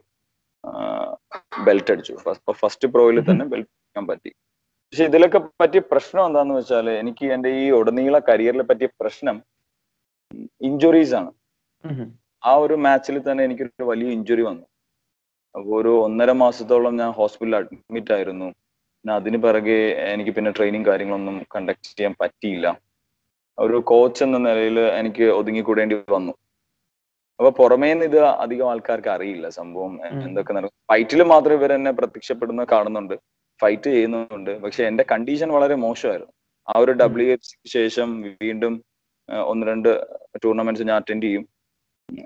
[1.67, 2.13] ബെൽറ്റ് അടിച്ചു.
[2.61, 4.31] ഫസ്റ്റ് പ്രോയിൽ തന്നെ ബെൽറ്റ് പറ്റി.
[4.93, 9.37] പക്ഷെ ഇതിലൊക്കെ പറ്റിയ പ്രശ്നം എന്താന്ന് വെച്ചാൽ എനിക്ക് എന്റെ ഈ ഉടനീള കരിയറിൽ പറ്റിയ പ്രശ്നം
[10.69, 11.31] ഇഞ്ചുറീസ് ആണ്.
[12.43, 14.65] ആ ഒരു മാച്ചിൽ തന്നെ എനിക്കൊരു വലിയ ഇഞ്ചുറി വന്നു.
[15.55, 18.47] അപ്പോൾ ഒരു ഒന്നര മാസത്തോളം ഞാൻ ഹോസ്പിറ്റലിൽ അഡ്മിറ്റ് ആയിരുന്നു.
[19.05, 19.77] പിന്നെ അതിന് പിറകെ
[20.13, 22.67] എനിക്ക് പിന്നെ ട്രെയിനിങ് കാര്യങ്ങളൊന്നും കണ്ടക്ട് ചെയ്യാൻ പറ്റിയില്ല.
[23.57, 26.33] ഒരു കോച്ച് എന്ന നിലയിൽ എനിക്ക് ഒതുങ്ങിക്കൂടേണ്ടി വന്നു.
[27.39, 29.47] അപ്പൊ പുറമേ നിന്ന് ഇത് അധികം ആൾക്കാർക്ക് അറിയില്ല.
[29.59, 29.93] സംഭവം
[30.27, 33.15] എന്തൊക്കെ നടക്കും ഫൈറ്റിൽ മാത്രം ഇവർ എന്നെ പ്രത്യക്ഷപ്പെടുന്ന കാണുന്നുണ്ട്.
[33.61, 36.33] ഫൈറ്റ് ചെയ്യുന്നുണ്ട് പക്ഷെ എന്റെ കണ്ടീഷൻ വളരെ മോശമായിരുന്നു.
[36.67, 38.09] ആ ഒരു ഡബ്ല്യു എഫ് സിക്ക് ശേഷം
[38.43, 38.73] വീണ്ടും
[39.51, 39.89] ഒന്ന് രണ്ട്
[40.43, 41.43] ടൂർണമെന്റ്സ് ഞാൻ അറ്റൻഡ് ചെയ്യും.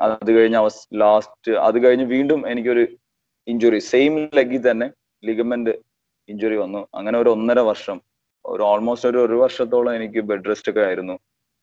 [0.01, 0.59] അത് കഴിഞ്ഞ്
[1.03, 2.83] ലാസ്റ്റ് അത് കഴിഞ്ഞ് വീണ്ടും എനിക്കൊരു
[3.47, 4.87] ഇഞ്ചുറി സെയിം ലെഗിൽ തന്നെ
[5.23, 5.73] ലിഗമെന്റ്
[6.29, 6.81] ഇഞ്ചുറി വന്നു.
[6.97, 7.97] അങ്ങനെ ഒരു ഒന്നര വർഷം
[8.45, 11.15] ഒരു ഓൾമോസ്റ്റ് ഒരു ഒരു വർഷത്തോളം എനിക്ക് ബെഡ് റെസ്റ്റ് ഒക്കെ ആയിരുന്നു.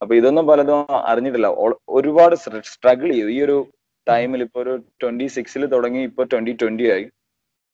[0.03, 1.49] അപ്പൊ ഇതൊന്നും പലതും അറിഞ്ഞിട്ടില്ല.
[1.99, 2.35] ഒരുപാട്
[2.73, 3.31] സ്ട്രഗിൾ ചെയ്തു.
[3.37, 3.57] ഈ ഒരു
[4.07, 7.05] ടൈമിൽ ഇപ്പൊ ഒരു ട്വന്റി സിക്സിൽ തുടങ്ങി ഇപ്പൊ ട്വന്റി ട്വന്റി ആയി.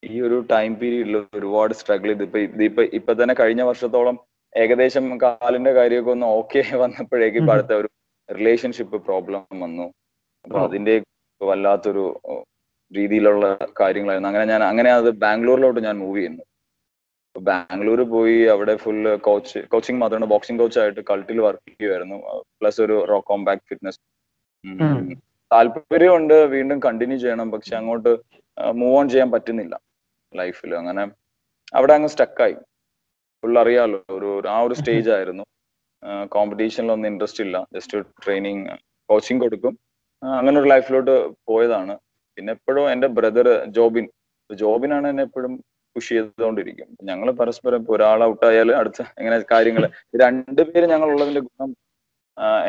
[0.06, 2.22] ഈ ഒരു ടൈം പീരീഡിൽ ഒരുപാട് സ്ട്രഗിൾ ചെയ്ത്.
[2.22, 4.16] ഇപ്പൊ ഇതിപ്പോ ഇപ്പൊ തന്നെ കഴിഞ്ഞ വർഷത്തോളം
[4.54, 7.88] ഏകദേശം കാലിന്റെ കാര്യമൊക്കെ ഒന്ന് ഓക്കെ വന്നപ്പോഴേക്ക് ഇപ്പൊ അടുത്ത ഒരു
[8.28, 9.86] റിലേഷൻഷിപ്പ് പ്രോബ്ലം വന്നു.
[10.44, 10.58] അപ്പൊ.
[10.66, 10.94] അതിന്റെ
[11.40, 12.04] വല്ലാത്തൊരു
[12.92, 13.44] രീതിയിലുള്ള
[13.80, 14.28] കാര്യങ്ങളായിരുന്നു.
[14.28, 16.44] അങ്ങനെ ഞാൻ അങ്ങനെ അത് ബാംഗ്ലൂരിലോട്ട് ഞാൻ മൂവ് ചെയ്യുന്നു.
[17.36, 22.18] ബാംഗ്ലൂർ പോയി അവിടെ ഫുൾ കോച്ച് കോച്ചിങ് മാത്രമാണ് ബോക്സിംഗ് കോച്ചായിട്ട് കൾട്ടിൽ വർക്ക് ചെയ്യുമായിരുന്നു
[22.60, 24.00] പ്ലസ് ഒരു റോ കോമ്പാക്ട് ഫിറ്റ്നസ്.
[25.50, 27.50] താല്പര്യമുണ്ട് വീണ്ടും കണ്ടിന്യൂ ചെയ്യണം.
[27.50, 28.12] പക്ഷെ അങ്ങോട്ട്
[28.74, 29.74] മൂവ് ഓൺ ചെയ്യാൻ പറ്റുന്നില്ല.
[30.40, 31.04] ലൈഫിൽ അങ്ങനെ
[31.74, 32.56] അവിടെ അങ്ങ് സ്റ്റക്കായി
[33.42, 35.44] ഫുള്ള് അറിയാലോ ഒരു ആ ഒരു സ്റ്റേജ് ആയിരുന്നു
[36.34, 37.56] കോമ്പറ്റീഷനിലൊന്നും ഇൻട്രസ്റ്റ് ഇല്ല.
[37.74, 38.64] ജസ്റ്റ് ട്രെയിനിങ്
[39.08, 39.72] കോച്ചിങ് കൊടുക്കും.
[40.22, 41.14] അങ്ങനെ ഒരു ലൈഫിലോട്ട്
[41.48, 41.94] പോയതാണ്.
[42.36, 44.06] പിന്നെ എപ്പോഴും എന്റെ ബ്രദർ ജോബിൻ.
[44.50, 45.52] ജോബിനാണ് എന്നെ എപ്പോഴും
[45.96, 46.88] പുഷ് ചെയ്തുകൊണ്ടിരിക്കും.
[47.08, 49.84] ഞങ്ങൾ പരസ്പരം ഇപ്പൊ ഒരാൾ ഔട്ടായാൽ അടുത്ത എങ്ങനെ കാര്യങ്ങൾ
[50.22, 51.70] രണ്ടുപേരും ഞങ്ങൾ ഉള്ളതിന്റെ ഗുണം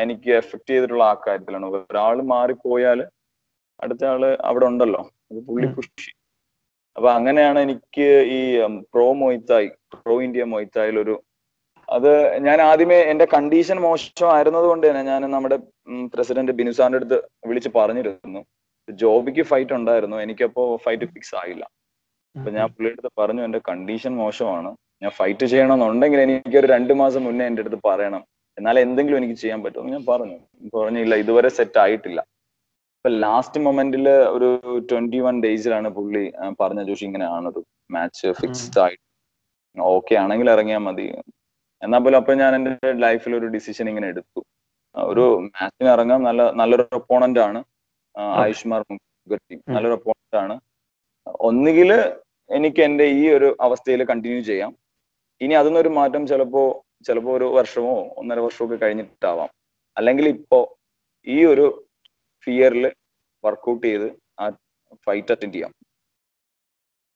[0.02, 1.66] എനിക്ക് എഫക്ട് ചെയ്തിട്ടുള്ള ആ കാര്യത്തിലാണ്.
[1.76, 3.00] ഒരാൾ മാറിപ്പോയാൽ
[3.84, 5.02] അടുത്ത ആൾ അവിടെ ഉണ്ടല്ലോ.
[5.30, 5.68] അത് പുള്ളി.
[5.76, 6.10] പുഷ്
[6.98, 8.38] അപ്പൊ അങ്ങനെയാണ് എനിക്ക് ഈ
[8.94, 11.22] pro muay thai pro India മൊയ്ത്തായിൽ ഒരു
[11.88, 15.58] അത് ഞാൻ ആദ്യമേ എന്റെ കണ്ടീഷൻ മോശമായിരുന്നത് കൊണ്ട് തന്നെ ഞാൻ നമ്മുടെ
[16.14, 18.40] പ്രസിഡന്റ് ബിനുസാറിന്റെ അടുത്ത് വിളിച്ച് പറഞ്ഞിരുന്നു.
[18.90, 20.16] ജോബിക്ക് ഫൈറ്റ് ഉണ്ടായിരുന്നു.
[20.16, 21.64] എനിക്കപ്പോ ഫൈറ്റ് ഫിക്സ് ആയില്ല.
[22.36, 24.76] അപ്പൊ ഞാൻ പുള്ളിയുടെ പറഞ്ഞു എന്റെ കണ്ടീഷൻ മോശമാണ്.
[25.02, 28.24] ഞാൻ ഫൈറ്റ് ചെയ്യണമെന്നുണ്ടെങ്കിൽ എനിക്ക് ഒരു രണ്ടു മാസം മുന്നേ എന്റെ അടുത്ത് പറയണം.
[28.58, 30.38] എന്നാൽ എന്തെങ്കിലും എനിക്ക് ചെയ്യാൻ പറ്റുമെന്ന് ഞാൻ പറഞ്ഞു.
[30.78, 32.24] പറഞ്ഞില്ല ഇതുവരെ സെറ്റ് ആയിട്ടില്ല.
[32.98, 34.46] ഇപ്പൊ ലാസ്റ്റ് മൊമെന്റിൽ ഒരു
[34.90, 36.22] ട്വന്റി വൺ ഡേയ്സിലാണ് പുള്ളി
[36.60, 37.60] പറഞ്ഞ ജോഷി ഇങ്ങനെയാണ് ഒരു
[37.94, 39.04] മാച്ച് ഫിക്സ്ഡ് ആയിട്ട്
[39.76, 41.06] ഓക്കെ ആണെങ്കിൽ ഇറങ്ങിയാൽ മതി.
[41.82, 44.40] എന്നാ പോലും അപ്പൊ ഞാൻ എന്റെ ലൈഫിൽ ഒരു ഡിസിഷൻ ഇങ്ങനെ എടുത്തു.
[44.94, 45.24] ഒരു
[45.54, 47.60] മാച്ചിന് ഇറങ്ങാൻ നല്ല നല്ലൊരു ഒപ്പോണന്റ് ആണ്.
[48.40, 49.56] ആയുഷ്മാർ മുഖർജി.
[49.74, 50.54] നല്ലൊരു ഒപ്പോണന്റ് ആണ്.
[51.48, 51.90] ഒന്നുകിൽ
[52.50, 54.72] എനിക്ക് എന്റെ ഈ ഒരു അവസ്ഥയിൽ കണ്ടിന്യൂ ചെയ്യാം.
[55.40, 56.62] ഇനി അതിനൊരു മാറ്റം ചിലപ്പോ
[57.08, 59.50] ചിലപ്പോ ഒരു വർഷമോ ഒന്നര വർഷമോ ഒക്കെ കഴിഞ്ഞിട്ടാവാം.
[59.96, 60.60] അല്ലെങ്കിൽ ഇപ്പോ
[61.26, 61.66] ഈ ഒരു
[62.48, 62.84] ഫിയറിൽ
[63.44, 64.08] വർക്കൗട്ട് ചെയ്ത്
[64.40, 64.44] ആ
[65.06, 65.72] ഫൈറ്റ് അറ്റൻഡ് ചെയ്യാം.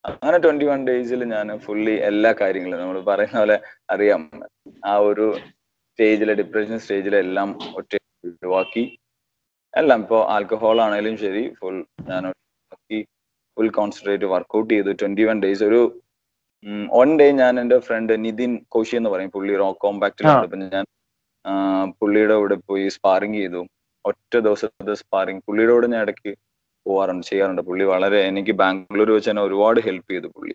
[0.05, 3.57] അങ്ങനെ ട്വന്റി വൺ ഡേയ്സിൽ ഞാൻ ഫുള്ളി എല്ലാ കാര്യങ്ങളും നമ്മൾ പറയുന്ന പോലെ
[3.91, 4.23] അറിയാം.
[4.87, 5.27] ആ ഒരു
[5.91, 7.93] സ്റ്റേജിലെ ഡിപ്രഷൻ സ്റ്റേജിലെ എല്ലാം ഒറ്റ
[8.29, 8.85] ഒഴിവാക്കി.
[9.75, 11.77] എല്ലാം ഇപ്പോൾ ആൽക്കഹോൾ ആണെങ്കിലും ശരി ഫുൾ
[12.09, 13.01] ഞാൻ ഒഴിവാക്കി
[13.57, 15.81] ഫുൾ കോൺസെൻട്രേറ്റ് വർക്കൗട്ട് ചെയ്തു ട്വന്റി വൺ ഡേയ്സ് ഒരു
[16.99, 19.31] വൺ ഡേ ഞാൻ എന്റെ ഫ്രണ്ട് നിതിൻ കോശി എന്ന് പറയും.
[19.37, 20.85] പുള്ളി റോക്ക് കോമ്പാക്റ്റിലുണ്ട് ഞാൻ
[22.01, 23.63] പുള്ളിയുടെ കൂടെ പോയി സ്പാറിങ് ചെയ്തു.
[24.05, 26.33] ഒറ്റ ദിവസത്തെ സ്പാറിങ് പുള്ളിയുടെ കൂടെ ഞാൻ ഇടയ്ക്ക്
[26.87, 27.63] പോവാറുണ്ട് ചെയ്യാറുണ്ട്.
[27.63, 30.55] പുള്ളി വളരെ എനിക്ക് ബാംഗ്ലൂർ വെച്ച് തന്നെ ഒരുപാട് ഹെൽപ്പ് ചെയ്തു പുള്ളി.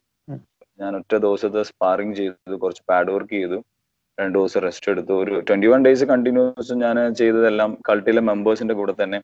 [0.81, 3.57] ഞാൻ ഒറ്റ ദിവസത്തെ സ്പാറിങ് ചെയ്തു കുറച്ച് പാഡ് വർക്ക് ചെയ്തു
[4.19, 5.13] രണ്ടു ദിവസം റെസ്റ്റ് എടുത്തു.
[5.23, 9.19] ഒരു ട്വന്റി വൺ ഡേയ്സ് കണ്ടിന്യൂസ് ഞാൻ ചെയ്തതെല്ലാം കൾട്ടിലെ മെമ്പേഴ്സിന്റെ കൂടെ തന്നെ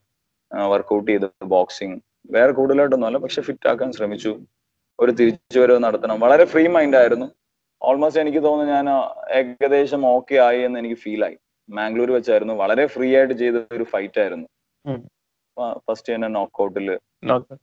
[0.50, 1.96] വർക്കൗട്ട് ചെയ്തു ബോക്സിങ്
[2.30, 4.32] വേറെ കൂടുതലായിട്ടൊന്നും അല്ല പക്ഷെ ഫിറ്റ് ആക്കാൻ ശ്രമിച്ചു.
[5.00, 6.20] ഒരു തിരിച്ചുവരവ് നടത്തണം.
[6.20, 7.26] വളരെ ഫ്രീ മൈൻഡ് ആയിരുന്നു.
[7.82, 8.86] ഓൾമോസ്റ്റ് എനിക്ക് തോന്നുന്നു ഞാൻ
[9.38, 11.36] ഏകദേശം ഓക്കെ ആയി എന്ന് എനിക്ക് ഫീൽ ആയി.
[11.68, 12.54] മാംഗ്ലൂർ വെച്ചായിരുന്നു.
[12.62, 14.46] വളരെ ഫ്രീ ആയിട്ട് ചെയ്ത ഒരു ഫൈറ്റ് ആയിരുന്നു.
[15.86, 16.88] ഫസ്റ്റ് തന്നെ നോക്കൗട്ടിൽ
[17.30, 17.58] നോക്കാം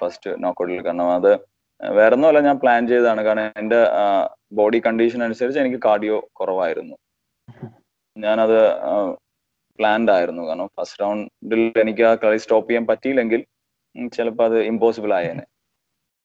[0.00, 1.32] ഫസ്റ്റ് നോക്കൗട്ടിൽ കാരണം അത്
[1.80, 3.20] വേറെ ഒന്നുമല്ല ഞാൻ പ്ലാൻ ചെയ്തതാണ്.
[3.26, 3.80] കാരണം എന്റെ
[4.58, 6.96] ബോഡി കണ്ടീഷൻ അനുസരിച്ച് എനിക്ക് കാർഡിയോ കുറവായിരുന്നു.
[8.16, 8.58] ഞാനത്
[9.78, 10.42] പ്ലാൻഡ് ആയിരുന്നു.
[10.48, 13.42] കാരണം ഫസ്റ്റ് റൗണ്ടിൽ എനിക്ക് ആ കളി സ്റ്റോപ്പ് ചെയ്യാൻ പറ്റിയില്ലെങ്കിൽ
[14.16, 15.44] ചിലപ്പോൾ അത് ഇമ്പോസിബിൾ ആയേനെ.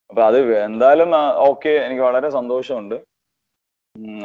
[0.09, 1.12] അപ്പൊ അത് എന്തായാലും
[1.50, 2.97] ഓക്കെ എനിക്ക് വളരെ സന്തോഷമുണ്ട്.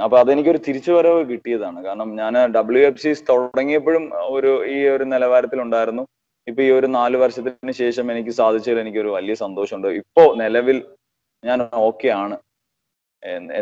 [0.04, 1.78] അപ്പൊ അതെനിക്കൊരു തിരിച്ചുവരവ് കിട്ടിയതാണ്.
[1.86, 4.04] കാരണം ഞാൻ ഡബ്ല്യു എഫ് സി തുടങ്ങിയപ്പോഴും
[4.36, 6.04] ഒരു ഈ ഒരു നിലവാരത്തിൽ ഉണ്ടായിരുന്നു
[6.46, 9.88] ഇപ്പൊ ഈ ഒരു നാല് വർഷത്തിന് ശേഷം എനിക്ക് സാധിച്ചതിൽ എനിക്കൊരു വലിയ സന്തോഷമുണ്ട്.
[10.00, 10.78] ഇപ്പോ നിലവിൽ
[11.42, 12.36] ഞാൻ ഓക്കെ ആണ്.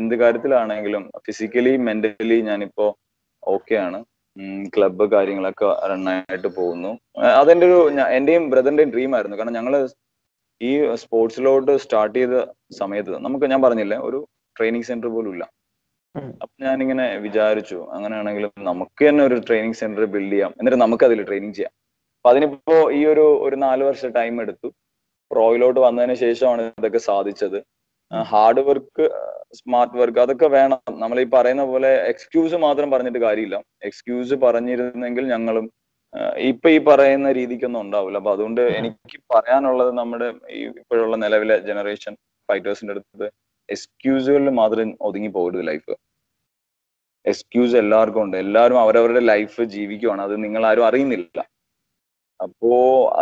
[0.00, 2.87] എന്ത് കാര്യത്തിലാണെങ്കിലും ഫിസിക്കലി മെന്റലി ഞാനിപ്പോ
[3.43, 3.99] ഓക്കെ ആണ്.
[4.75, 6.91] ക്ലബ്ബ് കാര്യങ്ങളൊക്കെ റണ്ണായിട്ട് പോകുന്നു.
[7.41, 7.79] അതെന്റെ ഒരു
[8.19, 9.37] എന്റെയും ബ്രദറിന്റെയും ഡ്രീം ആയിരുന്നു.
[9.37, 9.75] കാരണം ഞങ്ങൾ
[10.61, 10.71] ഈ
[11.03, 12.37] സ്പോർട്സിലോട്ട് സ്റ്റാർട്ട് ചെയ്ത
[12.81, 14.19] സമയത്ത് നമുക്ക് ഞാൻ പറഞ്ഞില്ലേ ഒരു
[14.57, 15.45] ട്രെയിനിങ് സെന്റർ പോലും ഇല്ല.
[16.15, 20.53] അപ്പൊ ഞാനിങ്ങനെ വിചാരിച്ചു അങ്ങനെയാണെങ്കിൽ നമുക്ക് തന്നെ ഒരു ട്രെയിനിങ് സെന്റർ ബിൽഡ് ചെയ്യാം.
[20.59, 21.73] എന്നിട്ട് നമുക്ക് അതിൽ ട്രെയിനിങ് ചെയ്യാം.
[22.17, 24.69] അപ്പൊ അതിനിപ്പോ ഈ ഒരു ഒരു നാല് വർഷം ടൈം എടുത്തു.
[25.31, 27.59] പ്രോയിലോട്ട് വന്നതിന് ശേഷമാണ് ഇതൊക്കെ സാധിച്ചത്.
[28.11, 29.05] ഹാർഡ് വർക്ക്
[29.53, 30.81] സ്മാർട്ട് വർക്ക് അതൊക്കെ വേണം.
[31.03, 33.57] നമ്മൾ ഈ പറയുന്ന പോലെ എക്സ്ക്യൂസ് മാത്രം പറഞ്ഞിട്ട് കാര്യമില്ല.
[33.83, 35.67] എക്സ്ക്യൂസ് പറഞ്ഞിരുന്നെങ്കിൽ ഞങ്ങളും
[36.50, 38.19] ഇപ്പൊ ഈ പറയുന്ന രീതിക്കൊന്നും ഉണ്ടാവില്ല.
[38.19, 42.15] അപ്പൊ അതുകൊണ്ട് എനിക്ക് പറയാനുള്ളത് നമ്മുടെ ഈ ഇപ്പോഴുള്ള നിലവിലെ ജനറേഷൻ
[42.49, 43.29] ഫൈറ്റേഴ്സിന്റെ അടുത്ത്
[43.75, 45.94] എക്സ്ക്യൂസുകളിൽ മാത്രം ഒതുങ്ങി പോകരുത് ലൈഫ്
[47.25, 48.37] എക്സ്ക്യൂസ് എല്ലാവർക്കും ഉണ്ട്.
[48.37, 50.22] എല്ലാവരും അവരവരുടെ ലൈഫ് ജീവിക്കുവാണ്.
[50.26, 51.38] അത് നിങ്ങൾ ആരും അറിയുന്നില്ല.
[52.40, 52.70] അപ്പോ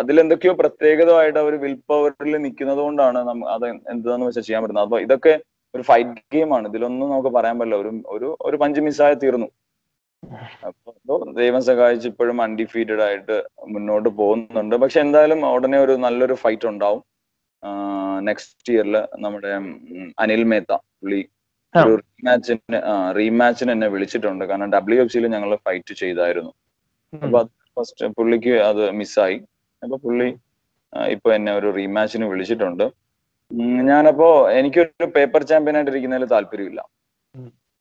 [0.00, 3.18] അതിലെന്തൊക്കെയോ പ്രത്യേകതമായിട്ട് അവർ വിൽ പവറിൽ നിൽക്കുന്നത് കൊണ്ടാണ്
[3.54, 4.86] അത് എന്താന്ന് വെച്ചാൽ ചെയ്യാൻ പറ്റുന്നത്.
[4.88, 5.32] അപ്പൊ ഇതൊക്കെ
[5.74, 7.78] ഒരു ഫൈറ്റ് ഗെയിമാണ് ഇതിലൊന്നും നമുക്ക് പറയാൻ പറ്റില്ല.
[7.82, 9.48] ഒരു ഒരു ഒരു പഞ്ച് മിസ്സായി തീർന്നു.
[10.68, 13.36] അപ്പൊ ദൈവം സഹായിച്ച് ഇപ്പോഴും അൺഡിഫീറ്റഡ് ആയിട്ട്
[13.74, 14.76] മുന്നോട്ട് പോകുന്നുണ്ട്.
[14.84, 17.02] പക്ഷെ എന്തായാലും ഉടനെ ഒരു നല്ലൊരു ഫൈറ്റ് ഉണ്ടാവും.
[18.28, 19.52] നെക്സ്റ്റ് ഇയറിൽ നമ്മുടെ
[20.22, 21.20] അനിൽ മേത്ത പുള്ളി.
[21.74, 22.78] ഒരു റീമാച്ചിന്
[23.18, 24.44] റീമാച്ചിന് എന്നെ വിളിച്ചിട്ടുണ്ട്.
[24.50, 26.52] കാരണം ഡബ്ല്യു എഫ് സിയിൽ ഞങ്ങൾ ഫൈറ്റ് ചെയ്തായിരുന്നു.
[27.12, 29.38] അപ്പൊ അത് ഫസ്റ്റ് പുള്ളിക്ക് അത് മിസ്സായി
[29.82, 30.28] അപ്പൊ പുള്ളി
[31.14, 32.86] ഇപ്പൊ എന്നെ ഒരു റീമാച്ചിന് വിളിച്ചിട്ടുണ്ട്.
[33.90, 36.80] ഞാനപ്പോ എനിക്കൊരു പേപ്പർ ചാമ്പ്യൻ ആയിട്ട് ഇരിക്കുന്നതിൽ താല്പര്യമില്ല.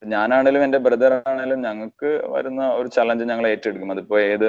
[0.02, 3.94] ഞാനാണേലും എന്റെ ബ്രദർ ആണേലും ഞങ്ങൾക്ക് വരുന്ന ഒരു ചലഞ്ച് ഞങ്ങൾ ഏറ്റെടുക്കും.
[3.94, 4.48] അതിപ്പോ ഏത്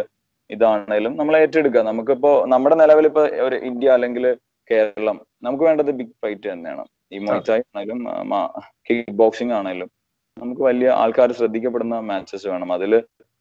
[0.50, 1.83] ഇതാണേലും നമ്മൾ ഏറ്റെടുക്കുക.
[1.90, 4.26] നമുക്കിപ്പോ നമ്മുടെ നിലവിൽ ഇപ്പൊ ഒരു ഇന്ത്യ അല്ലെങ്കിൽ
[4.70, 5.26] കേരളം.
[5.42, 6.85] നമുക്ക് വേണ്ടത് ബിഗ് ഫൈറ്റ് തന്നെയാണ്.
[7.12, 8.00] ഈ മൊയ്റ്റായി ആണെങ്കിലും
[8.88, 9.90] കിക്ക് ബോക്സിംഗ് ആണെങ്കിലും
[10.38, 12.73] നമുക്ക് വലിയ ആൾക്കാർ ശ്രദ്ധിക്കപ്പെടുന്ന മാച്ചസ് വേണം.
[12.73, 12.92] അതിൽ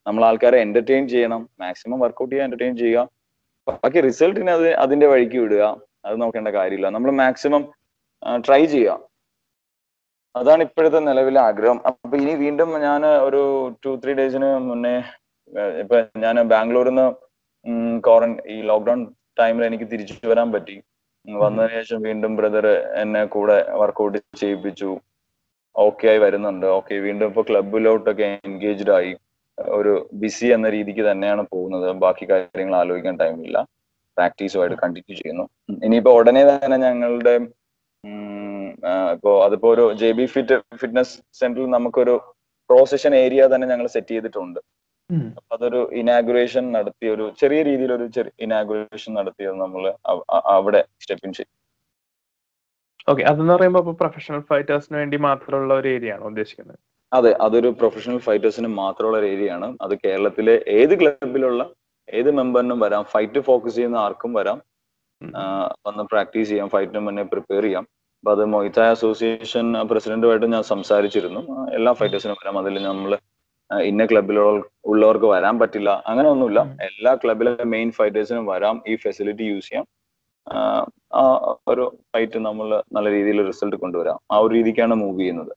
[0.07, 1.49] നമ്മൾ ആൾക്കാരെ എന്റർടൈൻ ചെയ്യണം.
[1.59, 3.07] മാക്സിമം വർക്കൗട്ട് ചെയ്യാൻ എന്റർടൈൻ ചെയ്യുക.
[3.67, 5.63] ബാക്കി റിസൾട്ടിനെ അത് അതിന്റെ വഴിക്ക് വിടുക.
[6.05, 6.89] അത് നോക്കേണ്ട കാര്യമില്ല.
[6.89, 7.63] നമ്മൾ മാക്സിമം
[8.47, 8.99] ട്രൈ ചെയ്യുക.
[10.35, 11.81] അതാണ് ഇപ്പോഴത്തെ നിലവിലെ ആഗ്രഹം.
[11.87, 13.41] അപ്പൊ ഇനി വീണ്ടും ഞാൻ ഒരു
[13.85, 14.95] ടു ത്രീ ഡേയ്സിന് മുന്നേ
[15.79, 17.07] ഇപ്പൊ ഞാൻ ബാംഗ്ലൂരിൽ നിന്ന്
[18.47, 18.99] ഈ ലോക്ക്ഡൌൺ
[19.39, 20.75] ടൈമിൽ എനിക്ക് തിരിച്ചു വരാൻ പറ്റി.
[21.43, 22.65] വന്നതിന് ശേഷം വീണ്ടും ബ്രദർ
[23.01, 24.89] എന്നെ കൂടെ വർക്കൗട്ട് ചെയ്യിപ്പിച്ചു.
[25.75, 26.65] ഓക്കെ ആയി വരുന്നുണ്ട്.
[26.65, 29.13] ഓക്കെ വീണ്ടും ഇപ്പൊ ക്ലബിലോട്ടൊക്കെ എൻഗേജ്ഡ് ആയി.
[29.57, 31.87] ഒരു ബിസി എന്ന രീതിക്ക് തന്നെയാണ് പോകുന്നത്.
[32.03, 33.57] ബാക്കി കാര്യങ്ങൾ ആലോചിക്കാൻ ടൈമില്ല
[34.17, 35.45] പ്രാക്ടീസുമായിട്ട് കണ്ടിന്യൂ ചെയ്യുന്നു.
[35.85, 37.35] ഇനിയിപ്പോ ഉടനെ തന്നെ ഞങ്ങളുടെ
[39.15, 42.15] ഇപ്പോ അതിപ്പോ ഒരു ജെ ബി ഫിറ്റ് ഫിറ്റ്നസ് സെന്ററിൽ നമുക്കൊരു
[42.69, 44.59] പ്രോസഷൻ ഏരിയ തന്നെ ഞങ്ങൾ സെറ്റ് ചെയ്തിട്ടുണ്ട്.
[45.09, 48.05] അപ്പൊ അതൊരു ഇനാഗുറേഷൻ നടത്തിയ ഒരു ചെറിയ രീതിയിൽ ഒരു
[48.39, 49.83] ഇനാഗുറേഷൻ നടത്തിയത് നമ്മൾ
[50.55, 51.51] അവിടെ സ്റ്റെപ്പ് ഇൻ ചെയ്യും
[53.07, 56.79] ഓക്കെ അതെന്ന് പറയുമ്പോൾ അപ്പൊ പ്രൊഫഷണൽ ഫൈറ്റേഴ്സിന് വേണ്ടി മാത്രമുള്ള ഒരു ഏരിയ ആണോ ഉദ്ദേശിക്കുന്നത്?
[57.11, 59.67] അതെ അതൊരു പ്രൊഫഷണൽ ഫൈറ്റേഴ്സിന് മാത്രമുള്ള ഒരു ഏരിയ ആണ്.
[59.81, 61.61] അത് കേരളത്തിലെ ഏത് ക്ലബിലുള്ള
[62.07, 63.03] ഏത് മെമ്പറിനും വരാം.
[63.03, 64.57] ഫൈറ്റ് ഫോക്കസ് ചെയ്യുന്ന ആർക്കും വരാം.
[65.87, 66.69] വന്ന് പ്രാക്ടീസ് ചെയ്യാം.
[66.69, 67.85] ഫൈറ്റിന് മുന്നേ പ്രിപ്പയർ ചെയ്യാം.
[68.23, 71.41] അപ്പൊ അത് മൊയ്ത്തായ അസോസിയേഷൻ പ്രസിഡന്റുമായിട്ട് ഞാൻ സംസാരിച്ചിരുന്നു.
[71.77, 72.57] എല്ലാ ഫൈറ്റേഴ്സിനും വരാം.
[72.63, 73.11] അതിൽ നമ്മൾ
[73.71, 76.03] ഇന്ന ക്ലബിലുള്ള ഉള്ളവർക്ക് വരാൻ പറ്റില്ല.
[76.07, 76.59] അങ്ങനെ ഒന്നുമില്ല.
[76.81, 78.83] എല്ലാ ക്ലബിലെ മെയിൻ ഫൈറ്റേഴ്സിനും വരാം.
[78.87, 79.85] ഈ ഫെസിലിറ്റി യൂസ് ചെയ്യാം.
[80.47, 81.21] ആ,
[81.67, 84.19] ഒരു ഫൈറ്റ് നമ്മൾ നല്ല രീതിയിൽ റിസൾട്ട് കൊണ്ടുവരാം.
[84.31, 85.53] ആ ഒരു രീതിക്കാണ് മൂവ് ചെയ്യുന്നത്.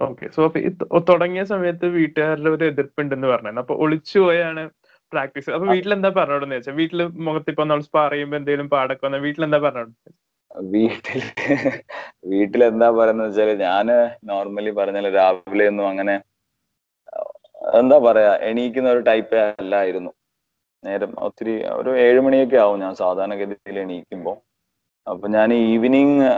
[0.00, 4.70] ഓക്കെ സോ അപ്പൊ തുടങ്ങിയ സമയത്ത് വീട്ടുകാരുടെ ഒരു എതിർപ്പുണ്ടെന്ന് പറഞ്ഞു അപ്പൊ ഒളിച്ചു പോയാണ്
[5.12, 9.92] പ്രാക്ടീസ് അപ്പൊ വീട്ടിലെന്താ പറഞ്ഞോടെന്ന് വെച്ചാൽ വീട്ടിൽ മുഖത്തിപ്പോ നമ്മൾ സ്പാർ ചെയ്യുമ്പോ എന്തെങ്കിലും പാടൊക്കെ വന്നാൽ വീട്ടിലെന്താ പറഞ്ഞോട്
[10.70, 11.22] വീട്ടിൽ
[12.26, 13.86] വീട്ടിൽ എന്താ പറയുന്നത് വെച്ചാൽ ഞാൻ
[14.24, 16.16] നോർമലി പറഞ്ഞാൽ രാവിലെ ഒന്നും അങ്ങനെ
[17.66, 20.10] എന്താ പറയാ എണീക്കുന്ന ഒരു ടൈപ്പ് അല്ലായിരുന്നു.
[20.82, 24.36] നേരം ഒത്തിരി ഒരു ഏഴ് മണിയൊക്കെ ആവും ഞാൻ സാധാരണഗതിയിൽ എണീക്കുമ്പോൾ
[25.06, 26.28] അപ്പൊ ഞാൻ ഈവനിങ്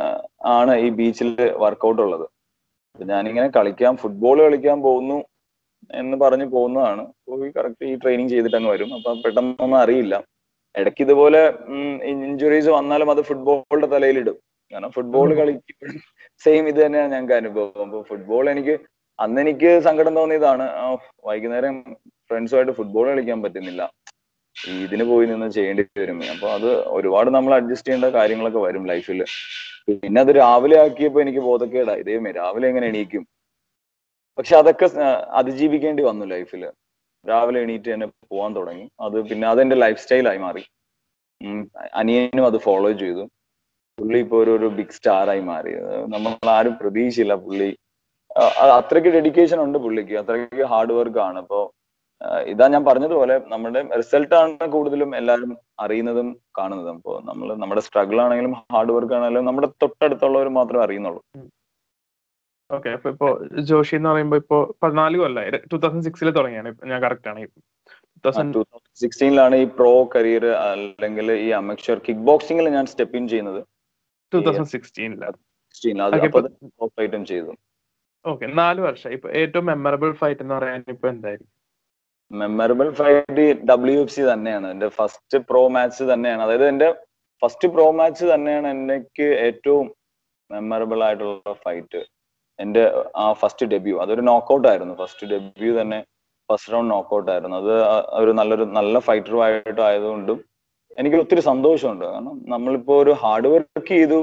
[0.56, 1.30] ആണ് ഈ ബീച്ചിൽ
[1.64, 2.26] വർക്കൗട്ട് ഉള്ളത്.
[2.94, 5.18] അപ്പൊ ഞാനിങ്ങനെ കളിക്കാൻ ഫുട്ബോൾ കളിക്കാൻ പോകുന്നു
[5.90, 7.02] എന്ന് പറഞ്ഞ് പോകുന്നതാണ്.
[7.26, 8.90] പോയി കറക്റ്റ് ഈ ട്രെയിനിങ് ചെയ്തിട്ട് അങ്ങ് വരും.
[8.96, 10.14] അപ്പൊ പെട്ടെന്നൊന്നും അറിയില്ല.
[10.74, 11.40] ഇടയ്ക്ക് ഇതുപോലെ
[12.10, 14.36] ഇഞ്ചുറീസ് വന്നാലും അത് ഫുട്ബോളിന്റെ തലയിലിടും.
[14.72, 16.00] കാരണം ഫുട്ബോൾ കളിക്കുമ്പോഴും
[16.44, 17.82] സെയിം ഇത് തന്നെയാണ് ഞങ്ങൾക്ക് അനുഭവം.
[17.86, 18.74] അപ്പൊ ഫുട്ബോൾ എനിക്ക്
[19.24, 20.66] അന്ന് എനിക്ക് സങ്കടം തോന്നിയതാണ്
[21.28, 21.76] വൈകുന്നേരം
[22.30, 23.82] ഫ്രണ്ട്സുമായിട്ട് ഫുട്ബോൾ കളിക്കാൻ പറ്റുന്നില്ല.
[24.84, 26.18] ഇതിന് പോയി നിന്ന് ചെയ്യേണ്ടി വരും.
[26.34, 29.20] അപ്പൊ അത് ഒരുപാട് നമ്മൾ അഡ്ജസ്റ്റ് ചെയ്യേണ്ട കാര്യങ്ങളൊക്കെ വരും ലൈഫിൽ
[29.88, 32.02] പിന്നെ അത് രാവിലെ ആക്കിയപ്പോ എനിക്ക് ബോധക്കേടായി.
[32.08, 33.24] ദൈവമേ രാവിലെ എങ്ങനെ എണീക്കും?
[34.38, 34.86] പക്ഷെ അതൊക്കെ
[35.40, 36.62] അതിജീവിക്കേണ്ടി വന്നു ലൈഫിൽ
[37.26, 38.84] രാവിലെ എണീറ്റ് തന്നെ പോവാൻ തുടങ്ങി.
[39.06, 40.62] അത് പിന്നെ അതെന്റെ ലൈഫ് സ്റ്റൈലായി മാറി.
[42.00, 43.24] അനിയനും അത് ഫോളോ ചെയ്തു.
[43.98, 45.72] പുള്ളി ഇപ്പൊ ഒരു ഒരു ബിഗ് സ്റ്റാർ ആയി മാറി.
[46.14, 47.70] നമ്മൾ ആരും പ്രതീക്ഷയില്ല പുള്ളി
[48.46, 50.14] അത്രയ്ക്ക് ഡെഡിക്കേഷൻ ഉണ്ട് പുള്ളിക്ക്.
[50.18, 51.38] അത്രയ്ക്ക് ഹാർഡ് വർക്ക് ആണ്.
[51.38, 51.74] അപ്പോ
[52.46, 56.96] ഇതാ ഞാൻ പറഞ്ഞതുപോലെ നമ്മുടെ റിസൾട്ട് ആണ് കൂടുതലും എല്ലാവരും അറിയുന്നതും കാണുന്നതും.
[56.96, 61.22] അപ്പോ നമ്മൾ നമ്മുടെ സ്ട്രഗിൾ ആണെങ്കിലും ഹാർഡ് വർക്ക് ആണെങ്കിലും നമ്മുടെ തൊട്ടടുത്തുള്ളവർ മാത്രമേ അറിയുന്നുള്ളൂ.
[62.72, 65.50] ഓക്കെ അപ്പൊ ഇപ്പോ ജോഷി എന്ന് പറയുമ്പോ ഇപ്പോ പതിനാല് കൊല്ലായി.
[65.50, 66.76] ടൂ തൗസൻഡ് സിക്സിൽ തുടങ്ങിയാണ്.
[66.84, 67.46] ഞാൻ കറക്റ്റ് ആണ്?
[68.94, 73.64] സിക്സ്റ്റീനിലാണ് ഈ പ്രോ കരിയർ അല്ലെങ്കിൽ ഈ അമക്ഷർ കിക്ക് ബോക്സിംഗിൽ ഞാൻ സ്റ്റെപ്പ് ഇൻ ചെയ്യുന്നത്.
[74.34, 75.32] ടൂ തൗസൻഡ് സിക്സ്റ്റീനിലാണ്
[75.74, 77.52] സിക്സ്റ്റീനിൽ ചെയ്തു.
[78.24, 79.10] ഓക്കെ നാല് വർഷം.
[79.10, 81.52] ഇപ്പൊ ഏറ്റവും മെമ്മറബിൾ ഫൈറ്റ് എന്ന് പറയാൻ ഇപ്പൊ എന്തായിരിക്കും?
[82.30, 84.66] Memorable fight W F C തന്നെയാണ്.
[84.70, 86.42] എന്റെ ഫസ്റ്റ് പ്രോ മാച്ച് തന്നെയാണ്.
[86.42, 86.88] അതായത് എന്റെ
[87.42, 89.86] ഫസ്റ്റ് പ്രോ മാച്ച് തന്നെയാണ് എനിക്ക് ഏറ്റവും
[90.50, 92.00] മെമ്മറബിൾ ആയിട്ടുള്ള ഫൈറ്റ്
[92.58, 92.82] എന്റെ
[93.16, 94.94] ആ ഫസ്റ്റ് ഡെബ്യൂ അതൊരു നോക്കൗട്ട് ആയിരുന്നു.
[94.94, 95.98] ഫസ്റ്റ് ഡെബ്യൂ തന്നെ
[96.48, 97.56] ഫസ്റ്റ് റൗണ്ട് നോക്കൗട്ട് ആയിരുന്നു.
[97.56, 97.72] അത്
[98.22, 100.38] ഒരു നല്ലൊരു നല്ല ഫൈറ്ററുമായിട്ട് ആയതുകൊണ്ടും
[100.98, 102.04] എനിക്ക് ഒത്തിരി സന്തോഷമുണ്ട്.
[102.04, 104.20] കാരണം നമ്മളിപ്പോ ഒരു ഹാർഡ് വർക്ക് ചെയ്തു.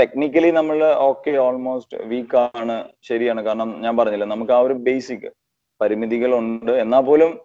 [0.00, 3.42] ടെക്നിക്കലി നമ്മൾ ഓക്കെ ഓൾമോസ്റ്റ് വീക്ക് ആണ് ശരിയാണ്.
[3.42, 5.32] കാരണം ഞാൻ പറഞ്ഞില്ല നമുക്ക് ആ ഒരു ബേസിക്
[5.80, 6.72] പരിമിതികളുണ്ട്.
[6.72, 7.40] എന്നാൽ പോലും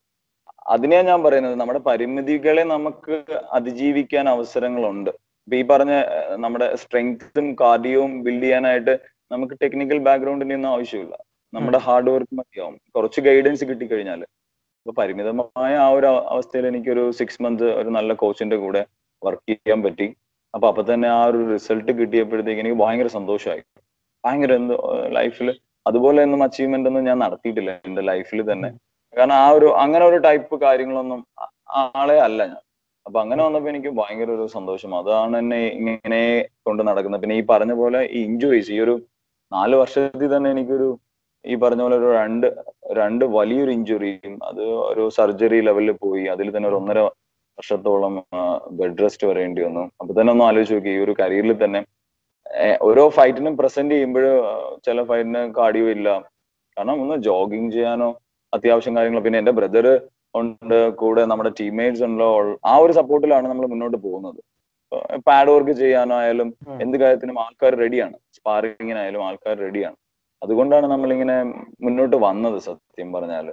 [0.67, 5.09] അതിനെയാണ് ഞാൻ പറയുന്നത് നമ്മുടെ പരിമിതികളെ നമുക്ക് അതിജീവിക്കാൻ അവസരങ്ങളുണ്ട്.
[5.09, 5.91] ഇപ്പൊ ഈ പറഞ്ഞ
[6.35, 8.99] നമ്മുടെ സ്ട്രെങ്ത്തും കാർഡിയവും ബിൽഡ് ചെയ്യാനായിട്ട്
[9.31, 11.17] നമുക്ക് ടെക്നിക്കൽ ബാക്ക്ഗ്രൗണ്ടിന് ഒന്നും ആവശ്യമില്ല.
[11.53, 12.81] നമ്മുടെ ഹാർഡ് വർക്ക് മതിയാവും.
[12.95, 18.55] കുറച്ച് ഗൈഡൻസ് കിട്ടിക്കഴിഞ്ഞാൽ അപ്പൊ പരിമിതമായ ആ ഒരു അവ- അവസ്ഥയിൽ എനിക്കൊരു സിക്സ് മന്ത് ഒരു നല്ല കോച്ചിന്റെ
[18.55, 18.85] കൂടെ
[19.23, 20.15] വർക്ക് ചെയ്യാൻ പറ്റി.
[20.53, 23.61] അപ്പൊ അപ്പൊ തന്നെ ആ ഒരു റിസൾട്ട് കിട്ടിയപ്പോഴത്തേക്ക് എനിക്ക് ഭയങ്കര സന്തോഷമായി.
[24.23, 24.73] ഭയങ്കര എന്ത്
[25.17, 25.47] ലൈഫിൽ
[25.85, 28.69] അതുപോലെ ഒന്നും അച്ചീവ്മെന്റ് ഒന്നും ഞാൻ നടത്തിയിട്ടില്ല എന്റെ ലൈഫിൽ തന്നെ.
[29.13, 31.21] കാരണം ആ ഒരു അങ്ങനെ ഒരു ടൈപ്പ് കാര്യങ്ങളൊന്നും
[32.01, 32.61] ആളെ അല്ല ഞാൻ.
[33.05, 34.91] അപ്പൊ അങ്ങനെ വന്നപ്പോ എനിക്ക് ഭയങ്കര ഒരു സന്തോഷം.
[35.01, 36.19] അതാണ് എന്നെ ഇങ്ങനെ
[36.67, 37.21] കൊണ്ട് നടക്കുന്നത്.
[37.23, 38.95] പിന്നെ ഈ പറഞ്ഞ പോലെ ഈ ഇഞ്ചുറീസ് ഈ ഒരു
[39.51, 40.89] നാല് വർഷത്തിൽ തന്നെ എനിക്കൊരു
[41.45, 42.47] ഈ പറഞ്ഞ പോലെ ഒരു രണ്ട്
[42.99, 44.61] രണ്ട് വലിയൊരു ഇഞ്ചുറിയും അത്
[44.91, 46.23] ഒരു സർജറി ലെവലിൽ പോയി.
[46.35, 46.99] അതിൽ തന്നെ ഒരു ഒന്നര
[47.61, 48.13] വർഷത്തോളം
[48.77, 49.83] ബെഡ് റെസ്റ്റ് വരേണ്ടി വന്നു.
[50.01, 51.81] അപ്പൊ തന്നെ ഒന്ന് ആലോചിച്ച് നോക്കി ഈ ഒരു കരിയറിൽ തന്നെ
[52.87, 54.25] ഓരോ ഫൈറ്റിനും പ്രസന്റ് ചെയ്യുമ്പോൾ
[54.85, 56.09] ചില ഫൈറ്റിന് കാർഡിയോ ഇല്ല.
[56.77, 58.09] കാരണം ഒന്ന് ജോഗിങ് ചെയ്യാനോ
[58.53, 59.85] അത്യാവശ്യം കാര്യങ്ങളോ പിന്നെ എന്റെ ബ്രദർ
[60.39, 62.27] ഉണ്ട് കൂടെ നമ്മുടെ ടീംമേറ്റ്സ് ഉണ്ടോ
[62.71, 64.39] ആ ഒരു സപ്പോർട്ടിലാണ് നമ്മൾ മുന്നോട്ട് പോകുന്നത്.
[65.27, 69.97] പാഡ് വർക്ക് ചെയ്യാനായാലും ആയാലും എന്ത് കാര്യത്തിനും ആൾക്കാർ റെഡിയാണ് സ്പാറിങ്ങിനായാലും ആൾക്കാർ റെഡിയാണ്
[70.41, 71.37] അതുകൊണ്ടാണ് നമ്മളിങ്ങനെ
[71.85, 73.47] മുന്നോട്ട് വന്നത് സത്യം പറഞ്ഞാൽ.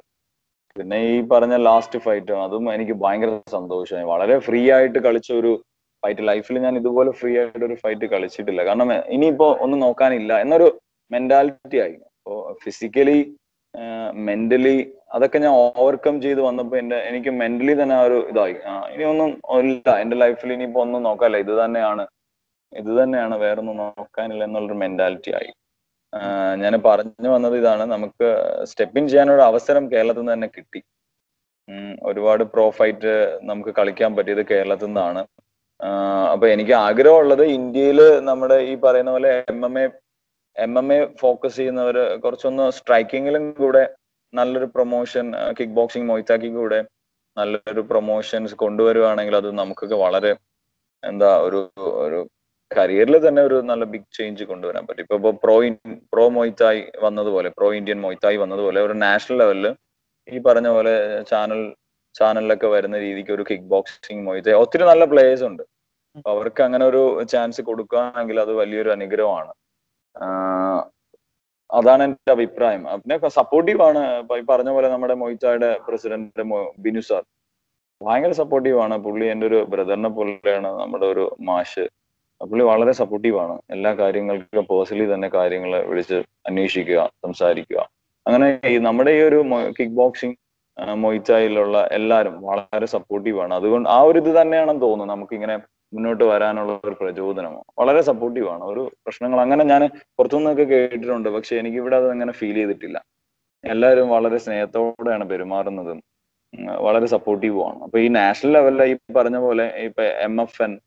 [0.78, 4.06] പിന്നെ ഈ പറഞ്ഞ ലാസ്റ്റ് ഫൈറ്റ് അതും എനിക്ക് ഭയങ്കര സന്തോഷമായി.
[4.12, 5.52] വളരെ ഫ്രീ ആയിട്ട് കളിച്ച ഒരു
[6.02, 8.60] ഫൈറ്റ് ലൈഫിൽ ഞാൻ ഇതുപോലെ ഫ്രീ ആയിട്ട് ഒരു ഫൈറ്റ് കളിച്ചിട്ടില്ല.
[8.68, 10.32] കാരണം ഇനിയിപ്പോ ഒന്നും നോക്കാനില്ല.
[10.44, 10.68] എന്നൊരു
[11.10, 11.96] മെന്റാലിറ്റി ആയി.
[12.18, 13.18] അപ്പോ ഫിസിക്കലി
[14.28, 14.76] മെന്റലി
[15.16, 18.56] അതൊക്കെ ഞാൻ ഓവർകം ചെയ്ത് വന്നപ്പോ എന്റെ എനിക്ക് മെന്റലി തന്നെ ആ ഒരു ഇതായി.
[18.94, 19.88] ഇനി ഒന്നും ഇല്ല.
[20.04, 21.40] എന്റെ ലൈഫിൽ ഇനിയിപ്പോ ഒന്നും നോക്കാനില്ല.
[21.46, 22.04] ഇത് തന്നെയാണ്
[22.72, 25.50] ഇത് തന്നെയാണ് വേറൊന്നും നോക്കാനില്ല എന്നുള്ളൊരു മെന്റാലിറ്റി ആയി.
[26.62, 27.84] ഞാൻ പറഞ്ഞു വന്നത് ഇതാണ്.
[27.94, 28.28] നമുക്ക്
[28.70, 30.80] സ്റ്റെപ്പ് ഇൻ ചെയ്യാനൊരു അവസരം കേരളത്തിൽ നിന്ന് തന്നെ കിട്ടി.
[32.02, 35.22] ഒരുപാട് പ്രോഫൈറ്റ് നമുക്ക് കളിക്കാൻ പറ്റിയത് കേരളത്തിൽ നിന്നാണ്.
[36.32, 39.84] അപ്പൊ എനിക്ക് ആഗ്രഹമുള്ളത് ഇന്ത്യയിൽ നമ്മുടെ ഈ പറയുന്ന പോലെ M M A
[40.56, 43.82] M M A focus ചെയ്യുന്നവര് കുറച്ചൊന്ന് സ്ട്രൈക്കിങ്ങിലും കൂടെ
[44.32, 45.26] നല്ലൊരു പ്രൊമോഷൻ
[45.58, 46.80] കിക്ക് ബോക്സിംഗ് മൊയ്ത്താക്കി കൂടെ
[47.36, 50.32] നല്ലൊരു പ്രൊമോഷൻസ് കൊണ്ടുവരുവാണെങ്കിൽ അത് നമുക്കൊക്കെ വളരെ
[51.02, 51.60] എന്താ ഒരു
[52.04, 52.18] ഒരു
[52.70, 55.04] കരിയറിൽ തന്നെ ഒരു നല്ല ബിഗ് ചേഞ്ച് കൊണ്ടുവരാൻ പറ്റും.
[55.06, 55.56] ഇപ്പൊ ഇപ്പൊ പ്രോ
[56.12, 59.66] പ്രോ മൊയ്ത്തായി വന്നതുപോലെ പ്രോ ഇന്ത്യൻ മൊയ്ത്തായി വന്നതുപോലെ ഒരു നാഷണൽ ലെവലിൽ
[60.28, 60.94] ഈ പറഞ്ഞ പോലെ
[61.30, 61.60] ചാനൽ
[62.14, 65.62] ചാനലിലൊക്കെ വരുന്ന രീതിക്ക് ഒരു കിക്ക് ബോക്സിംഗ് മൊയ്ത്തായി ഒത്തിരി നല്ല പ്ലേയേഴ്സ് ഉണ്ട്.
[66.32, 67.02] അവർക്ക് അങ്ങനെ ഒരു
[67.32, 69.52] ചാൻസ് കൊടുക്കുകയാണെങ്കിൽ അത് വലിയൊരു അനുഗ്രഹമാണ്.
[71.70, 72.82] അതാണ് എന്റെ അഭിപ്രായം.
[73.02, 74.02] പിന്നെ സപ്പോർട്ടീവ് ആണ്.
[74.52, 76.44] പറഞ്ഞ പോലെ നമ്മുടെ മൊയ്ത്തായുടെ പ്രസിഡന്റ്
[76.86, 77.22] ബിനു സാർ.
[78.00, 78.96] ഭയങ്കര സപ്പോർട്ടീവ് ആണ്.
[79.06, 81.84] പുള്ളി എന്റെ ഒരു ബ്രദറിനെ പോലെയാണ് നമ്മുടെ ഒരു മാഷ്.
[82.40, 83.54] പുള്ളി വളരെ സപ്പോർട്ടീവ് ആണ്.
[83.70, 87.80] എല്ലാ കാര്യങ്ങൾക്കും പേഴ്സണലി തന്നെ കാര്യങ്ങൾ വിളിച്ച് അന്വേഷിക്കുക സംസാരിക്കുക.
[88.26, 89.38] അങ്ങനെ ഈ നമ്മുടെ ഈ ഒരു
[89.78, 90.36] കിക്ക് ബോക്സിംഗ്
[91.02, 93.54] മൊയ്റ്റായിലുള്ള എല്ലാവരും വളരെ സപ്പോർട്ടീവ് ആണ്.
[93.54, 95.56] അതുകൊണ്ട് ആ ഒരു ഇത് തന്നെയാണെന്ന് തോന്നുന്നു നമുക്ക് ഇങ്ങനെ
[95.94, 97.52] മുന്നോട്ട് വരാനുള്ള ഒരു പ്രചോദനം.
[97.78, 98.64] വളരെ സപ്പോർട്ടീവ് ആണ്.
[98.64, 99.82] ഒരു പ്രശ്നങ്ങൾ അങ്ങനെ ഞാൻ
[100.18, 101.28] പുറത്തുനിന്നൊക്കെ കേട്ടിട്ടുണ്ട്.
[101.28, 102.98] പക്ഷെ എനിക്ക് ഇവിടെ അത് അങ്ങനെ ഫീൽ ചെയ്തിട്ടില്ല.
[103.64, 106.02] എല്ലാവരും വളരെ സ്നേഹത്തോടെയാണ് പെരുമാറുന്നതും
[106.86, 107.80] വളരെ സപ്പോർട്ടീവും ആണ്.
[107.84, 110.78] അപ്പൊ ഈ നാഷണൽ ലെവലിൽ ഈ പറഞ്ഞ പോലെ ഇപ്പൊ എം എഫ് എൻ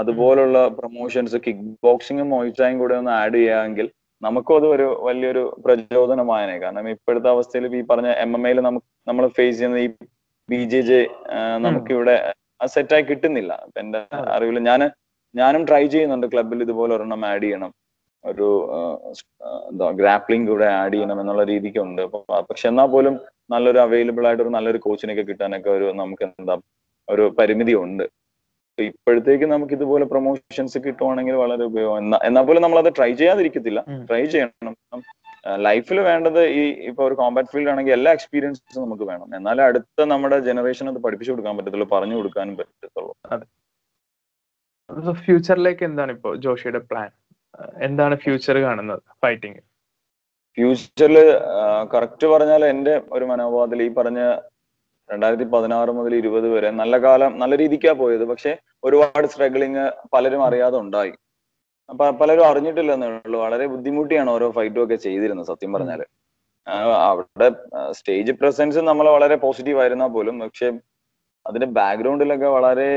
[0.00, 3.86] അതുപോലുള്ള പ്രൊമോഷൻസ് കിക്ക് ബോക്സിംഗും മോയിച്ചായും കൂടെ ഒന്ന് ആഡ് ചെയ്യാമെങ്കിൽ
[4.22, 6.56] നമുക്കും അത് ഒരു വലിയൊരു പ്രചോദനമായനെ.
[6.64, 9.88] കാരണം ഇപ്പോഴത്തെ അവസ്ഥയിൽ ഈ പറഞ്ഞ എം എം എയിൽ നമുക്ക് നമ്മൾ ഫേസ് ചെയ്യുന്ന ഈ
[10.48, 11.00] ബി ജെ ജെ
[11.66, 12.16] നമുക്കിവിടെ
[12.74, 13.52] സെറ്റായി കിട്ടുന്നില്ല.
[13.80, 14.00] എന്റെ
[14.34, 14.82] അറിവിൽ അറിവിൽ ഞാൻ
[15.34, 17.70] ഞാനും ട്രൈ ചെയ്യുന്നുണ്ട് ക്ലബിൽ ഇതുപോലെ ഒരെണ്ണം ആഡ് ചെയ്യണം.
[18.24, 18.48] ഒരു
[19.70, 22.02] എന്താ ഗ്രാപ്ലിംഗ് കൂടെ ആഡ് ചെയ്യണം എന്നുള്ള രീതിക്കുണ്ട്.
[22.02, 23.14] ഉണ്ട് പക്ഷെ എന്നാൽ പോലും
[23.52, 26.54] നല്ലൊരു അവൈലബിൾ ആയിട്ട് ഒരു നല്ലൊരു കോച്ചിനൊക്കെ കിട്ടാനൊക്കെ ഒരു നമുക്ക് എന്താ
[27.08, 28.04] ഒരു പരിമിതി ഉണ്ട്
[28.78, 31.98] ഇപ്പോഴത്തേക്ക് നമുക്ക് ഇതുപോലെ പ്രൊമോഷൻസ് കിട്ടുവാണെങ്കിൽ വളരെ ഉപയോഗം.
[32.02, 33.80] എന്നാ എന്നാൽ പോലും നമ്മൾ അത് ട്രൈ ചെയ്യാതിരിക്കത്തില്ല
[34.10, 34.74] ട്രൈ ചെയ്യണം.
[35.66, 39.26] ലൈഫിൽ വേണ്ടത് ഈ ഇപ്പൊ ഒരു കോമ്പാക്ട് ഫീൽഡ് ആണെങ്കിൽ എല്ലാ എക്സ്പീരിയൻസും നമുക്ക് വേണം.
[39.38, 43.12] എന്നാലേ അടുത്ത നമ്മുടെ ജനറേഷൻ അത് പഠിപ്പിച്ചു കൊടുക്കാൻ പറ്റത്തുള്ളൂ പറഞ്ഞു കൊടുക്കാനും പറ്റത്തുള്ളൂ.
[45.24, 47.10] ഫ്യൂച്ചറിലേക്ക് എന്താണ് ഇപ്പോ ജോഷിയുടെ പ്ലാൻ
[47.86, 49.60] എന്താണ് ഫ്യൂച്ചർ കാണുന്നത് ഫൈറ്റിംഗ്
[50.58, 51.18] ഫ്യൂച്ചറിൽ
[51.92, 54.20] കറക്റ്റ് പറഞ്ഞാൽ എന്റെ ഒരു മനോഭാവത്തിൽ ഈ പറഞ്ഞ
[55.12, 58.24] രണ്ടായിരത്തി പതിനാറ് മുതൽ ഇരുപത് വരെ നല്ല കാലം നല്ല രീതിക്കാ പോയത്.
[58.32, 58.52] പക്ഷെ
[58.84, 61.12] ഒരുപാട് സ്ട്രഗിളിങ് പലരും അറിയാതെ ഉണ്ടായി.
[61.88, 63.38] അപ്പൊ പലരും അറിഞ്ഞിട്ടില്ലെന്നേ ഉള്ളൂ.
[63.44, 66.02] വളരെ ബുദ്ധിമുട്ടിയാണ് ഓരോ ഫൈറ്റും ഒക്കെ ചെയ്തിരുന്നത് സത്യം പറഞ്ഞാൽ.
[67.10, 67.48] അവിടെ
[67.98, 70.36] സ്റ്റേജ് പ്രസൻസ് നമ്മൾ വളരെ പോസിറ്റീവ് ആയിരുന്നാൽ പോലും.
[70.44, 70.68] പക്ഷെ
[71.46, 72.88] അതിന്റെ ബാക്ക്ഗ്രൗണ്ടിലൊക്കെ വളരെ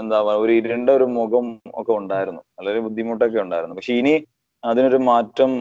[0.00, 1.46] എന്താ പറയുക ഒരു ഇരുണ്ട ഒരു മുഖം
[1.80, 2.42] ഒക്കെ ഉണ്ടായിരുന്നു.
[2.58, 3.76] വളരെ ബുദ്ധിമുട്ടൊക്കെ ഉണ്ടായിരുന്നു.
[3.78, 4.14] പക്ഷെ ഇനി
[4.62, 5.52] അതിനൊരു മാറ്റം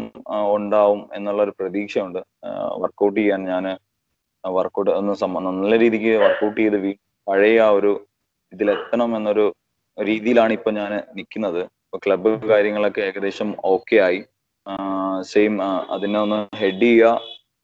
[0.56, 2.19] ഉണ്ടാവും എന്നുള്ള ഒരു പ്രതീക്ഷയുണ്ട്.
[2.84, 3.65] വർക്കൗട്ട് ചെയ്യാൻ ഞാൻ
[4.43, 6.77] വർക്കൗട്ട് ഒന്ന് സംഭവം നല്ല രീതിക്ക് വർക്കൗട്ട് ചെയ്ത്
[7.27, 7.91] പഴയ ആ ഒരു
[8.54, 9.45] ഇതിലെത്തണം എന്നൊരു
[9.97, 14.19] രീതിയിലാണ് ഇപ്പൊ ഞാൻ നിൽക്കുന്നത് ഇപ്പൊ ക്ലബ് കാര്യങ്ങളൊക്കെ ഏകദേശം ഓക്കെ ആയി.
[15.32, 15.54] സെയിം
[15.95, 17.13] അതിനെ ഒന്ന് ഹെഡ് ചെയ്യുക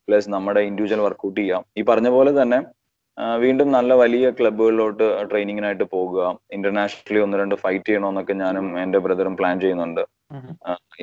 [0.07, 1.63] പ്ലസ് നമ്മുടെ ഇൻഡിവിജ്വൽ വർക്കൗട്ട് ചെയ്യാം.
[1.77, 2.59] ഈ പറഞ്ഞ പോലെ തന്നെ
[3.43, 6.19] വീണ്ടും നല്ല വലിയ ക്ലബുകളിലോട്ട് ട്രെയിനിങ്ങിനായിട്ട് പോകുക.
[6.55, 10.03] ഇന്റർനാഷണലി ഒന്ന് രണ്ട് ഫൈറ്റ് ചെയ്യണമെന്നൊക്കെ ഞാനും എന്റെ ബ്രദറും പ്ലാൻ ചെയ്യുന്നുണ്ട്.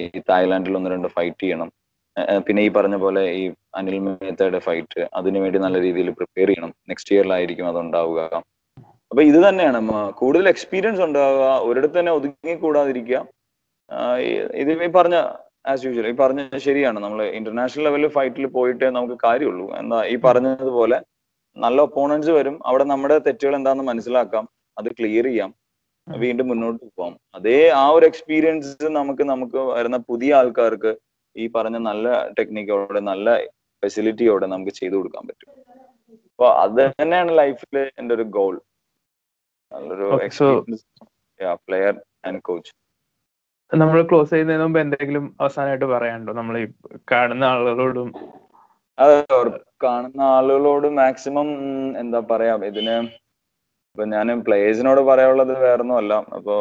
[0.00, 1.70] ഈ തായ്ലാന്റിൽ ഒന്ന് രണ്ട് ഫൈറ്റ് ചെയ്യണം.
[2.46, 3.44] പിന്നെ ഈ പറഞ്ഞ പോലെ ഈ
[3.78, 6.72] അനിൽ മേത്തയുടെ ഫൈറ്റ് അതിനു വേണ്ടി നല്ല രീതിയിൽ പ്രിപ്പയർ ചെയ്യണം.
[6.90, 8.20] നെക്സ്റ്റ് ഇയറിലായിരിക്കും അത് ഉണ്ടാവുക
[9.12, 9.80] അപ്പൊ ഇത് തന്നെയാണ്.
[10.20, 11.46] കൂടുതൽ എക്സ്പീരിയൻസ് ഉണ്ടാവുക.
[11.68, 13.18] ഒരിടത്ത് തന്നെ ഒതുങ്ങി കൂടാതിരിക്കുക
[14.62, 15.16] ഇത് ഈ പറഞ്ഞ
[15.72, 16.98] ആസ് യൂഷ്വൽ ഈ പറഞ്ഞ ശരിയാണ്.
[17.04, 19.66] നമ്മൾ ഇന്റർനാഷണൽ ലെവലിൽ ഫൈറ്റിൽ പോയിട്ടേ നമുക്ക് കാര്യമുള്ളൂ.
[19.80, 20.98] എന്താ ഈ പറഞ്ഞതുപോലെ
[21.56, 22.56] നല്ല ഒപ്പോണൻസ് വരും.
[22.68, 24.44] അവിടെ നമ്മുടെ തെറ്റുകൾ എന്താണെന്ന് മനസ്സിലാക്കാം.
[24.76, 25.50] അത് ക്ലിയർ ചെയ്യാം.
[26.06, 30.92] വീണ്ടും മുന്നോട്ട് പോകാം അതേ ആ ഒരു എക്സ്പീരിയൻസ് നമുക്ക് നമുക്ക് വരുന്ന പുതിയ ആൾക്കാർക്ക്
[31.36, 32.06] ഈ പറഞ്ഞ നല്ല
[32.38, 33.28] ടെക്നിക്കോടെ നല്ല
[33.82, 35.50] ഫെസിലിറ്റിയോടെ നമുക്ക് ചെയ്തു കൊടുക്കാൻ പറ്റും.
[36.30, 38.54] അപ്പൊ അത് തന്നെയാണ് ലൈഫിൽ എന്റെ ഒരു ഗോൾ
[39.72, 40.84] നല്ലൊരു എക്സ്പീരിയൻസ്
[41.68, 41.94] പ്ലെയർ
[42.28, 42.72] ആൻഡ് കോച്ച്
[43.72, 46.32] നമ്മൾ ക്ലോസ് ചെയ്യുന്നതിന് മുമ്പ് എന്തെങ്കിലും അവസാനമായിട്ട് പറയാനുണ്ടോ?
[46.40, 46.54] നമ്മൾ
[47.12, 48.08] കാണുന്ന ആളുകളോടും
[48.98, 49.14] അതെ
[49.84, 51.48] കാണുന്ന ആളുകളോട് മാക്സിമം
[52.02, 52.96] എന്താ പറയാ ഇതിന്
[53.96, 56.54] ഇപ്പൊ ഞാൻ പ്ലേയേഴ്സിനോട് പറയാനുള്ളത് വേറൊന്നും അല്ല അപ്പൊ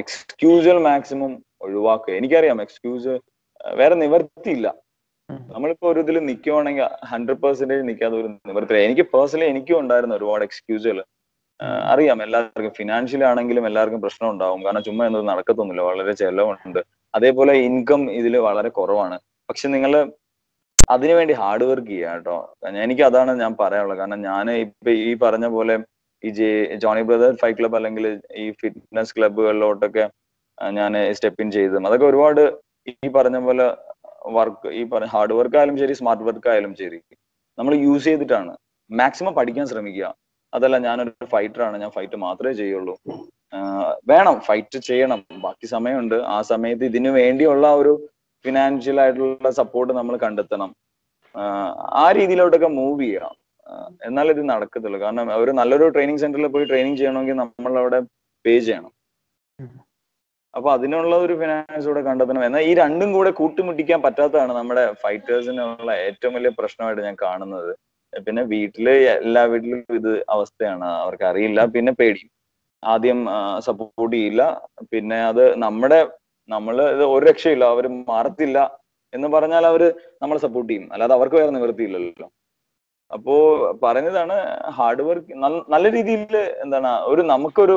[0.00, 1.32] എക്സ്ക്യൂസൽ മാക്സിമം
[1.66, 2.12] ഒഴിവാക്കുക.
[2.20, 3.14] എനിക്കറിയാം എക്സ്ക്യൂസ്
[3.80, 4.68] വേറെ നിവർത്തിയില്ല.
[5.54, 10.98] നമ്മളിപ്പോ ഒരു ഇതിൽ നിൽക്കുവാണെങ്കിൽ ഹൺഡ്രഡ് പെർസെന്റേജ് നിൽക്കാതെ ഒരു നിവർത്തില്ല എനിക്ക് പേഴ്സണലി എനിക്കും ഉണ്ടായിരുന്നു ഒരുപാട് എക്സ്ക്യൂസുകൾ
[11.92, 12.72] അറിയാം എല്ലാവർക്കും.
[12.78, 14.60] ഫിനാൻഷ്യലി ആണെങ്കിലും എല്ലാവർക്കും പ്രശ്നം ഉണ്ടാവും.
[14.64, 15.82] കാരണം ചുമ്മാ എന്നത് നടക്കത്തൊന്നുമില്ല.
[15.90, 16.80] വളരെ ചെലവുണ്ട്.
[17.14, 19.16] അതേപോലെ ഇൻകം ഇതിൽ വളരെ കുറവാണ്.
[19.48, 19.92] പക്ഷെ നിങ്ങൾ
[20.94, 22.36] അതിനുവേണ്ടി ഹാർഡ് വർക്ക് ചെയ്യുക കേട്ടോ.
[22.84, 23.98] എനിക്ക് അതാണ് ഞാൻ പറയാനുള്ളത്.
[23.98, 25.74] കാരണം ഞാൻ ഇപ്പൊ ഈ പറഞ്ഞ പോലെ
[26.22, 26.48] ഈ J
[26.82, 28.04] Johnny brother five club അല്ലെങ്കിൽ
[28.42, 30.04] ഈ ഫിറ്റ്നസ് ക്ലബുകളിലോട്ടൊക്കെ
[30.78, 31.86] ഞാൻ സ്റ്റെപ്പ് ഇൻ ചെയ്തതും.
[31.86, 32.42] അതൊക്കെ ഒരുപാട്
[32.88, 33.66] ഈ പറഞ്ഞ പോലെ
[34.36, 36.98] വർക്ക് ഈ പറഞ്ഞ ഹാർഡ് വർക്ക് ആയാലും ശരി സ്മാർട്ട് വർക്ക് ആയാലും ശരി
[37.58, 38.52] നമ്മൾ യൂസ് ചെയ്തിട്ടാണ്.
[38.90, 40.06] മാക്സിമം പഠിക്കാൻ ശ്രമിക്കുക.
[40.52, 41.12] അതല്ല ഞാനൊരു
[41.68, 41.76] ആണ്.
[41.82, 42.94] ഞാൻ ഫൈറ്റ് മാത്രമേ ചെയ്യുള്ളൂ.
[44.10, 44.36] വേണം.
[44.48, 45.20] ഫൈറ്റ് ചെയ്യണം.
[45.44, 46.16] ബാക്കി സമയമുണ്ട്.
[46.36, 47.92] ആ സമയത്ത് ഇതിനു വേണ്ടിയുള്ള ഒരു
[48.44, 50.70] ഫിനാൻഷ്യൽ ആയിട്ടുള്ള സപ്പോർട്ട് നമ്മൾ കണ്ടെത്തണം.
[52.02, 53.34] ആ രീതിയിലോട്ടൊക്കെ മൂവ് ചെയ്യണം
[54.06, 54.98] എന്നാൽ ഇത് നടക്കത്തുള്ളൂ.
[55.04, 57.98] കാരണം ഒരു നല്ലൊരു ട്രെയിനിങ് സെന്ററിൽ പോയി ട്രെയിനിങ് ചെയ്യണമെങ്കിൽ നമ്മൾ അവിടെ
[58.44, 58.92] പേ ചെയ്യണം.
[60.54, 62.44] അപ്പൊ അതിനുള്ള ഒരു ഫിനാൻസ് കൂടെ കണ്ടെത്തണം.
[62.48, 67.70] എന്നാൽ ഈ രണ്ടും കൂടെ കൂട്ടിമുട്ടിക്കാൻ പറ്റാത്തതാണ് നമ്മുടെ ഫൈറ്റേഴ്സിനുള്ള ഏറ്റവും വലിയ പ്രശ്നമായിട്ട് ഞാൻ കാണുന്നത്.
[68.26, 68.86] പിന്നെ വീട്ടിൽ
[69.18, 70.86] എല്ലാ വീട്ടിലും ഇത് അവസ്ഥയാണ്.
[71.04, 72.24] അവർക്ക് അറിയില്ല പിന്നെ പേടി
[72.82, 73.20] ആദ്യം
[73.68, 74.42] സപ്പോർട്ട് ചെയ്യില്ല.
[74.92, 76.00] പിന്നെ അത് നമ്മുടെ
[76.48, 77.64] നമ്മൾ ഇത് ഒരു രക്ഷയില്ല.
[77.74, 78.58] അവർ മാറത്തില്ല
[79.12, 79.82] എന്ന് പറഞ്ഞാൽ അവർ
[80.22, 80.86] നമ്മളെ സപ്പോർട്ട് ചെയ്യും.
[80.94, 82.28] അല്ലാതെ അവർക്ക് വേറെ നിവൃത്തിയില്ലല്ലോ.
[83.10, 83.34] അപ്പോ
[83.84, 84.36] പറഞ്ഞതാണ്
[84.76, 85.32] ഹാർഡ് വർക്ക്
[85.74, 87.76] നല്ല രീതിയിൽ എന്താണ് ഒരു നമുക്കൊരു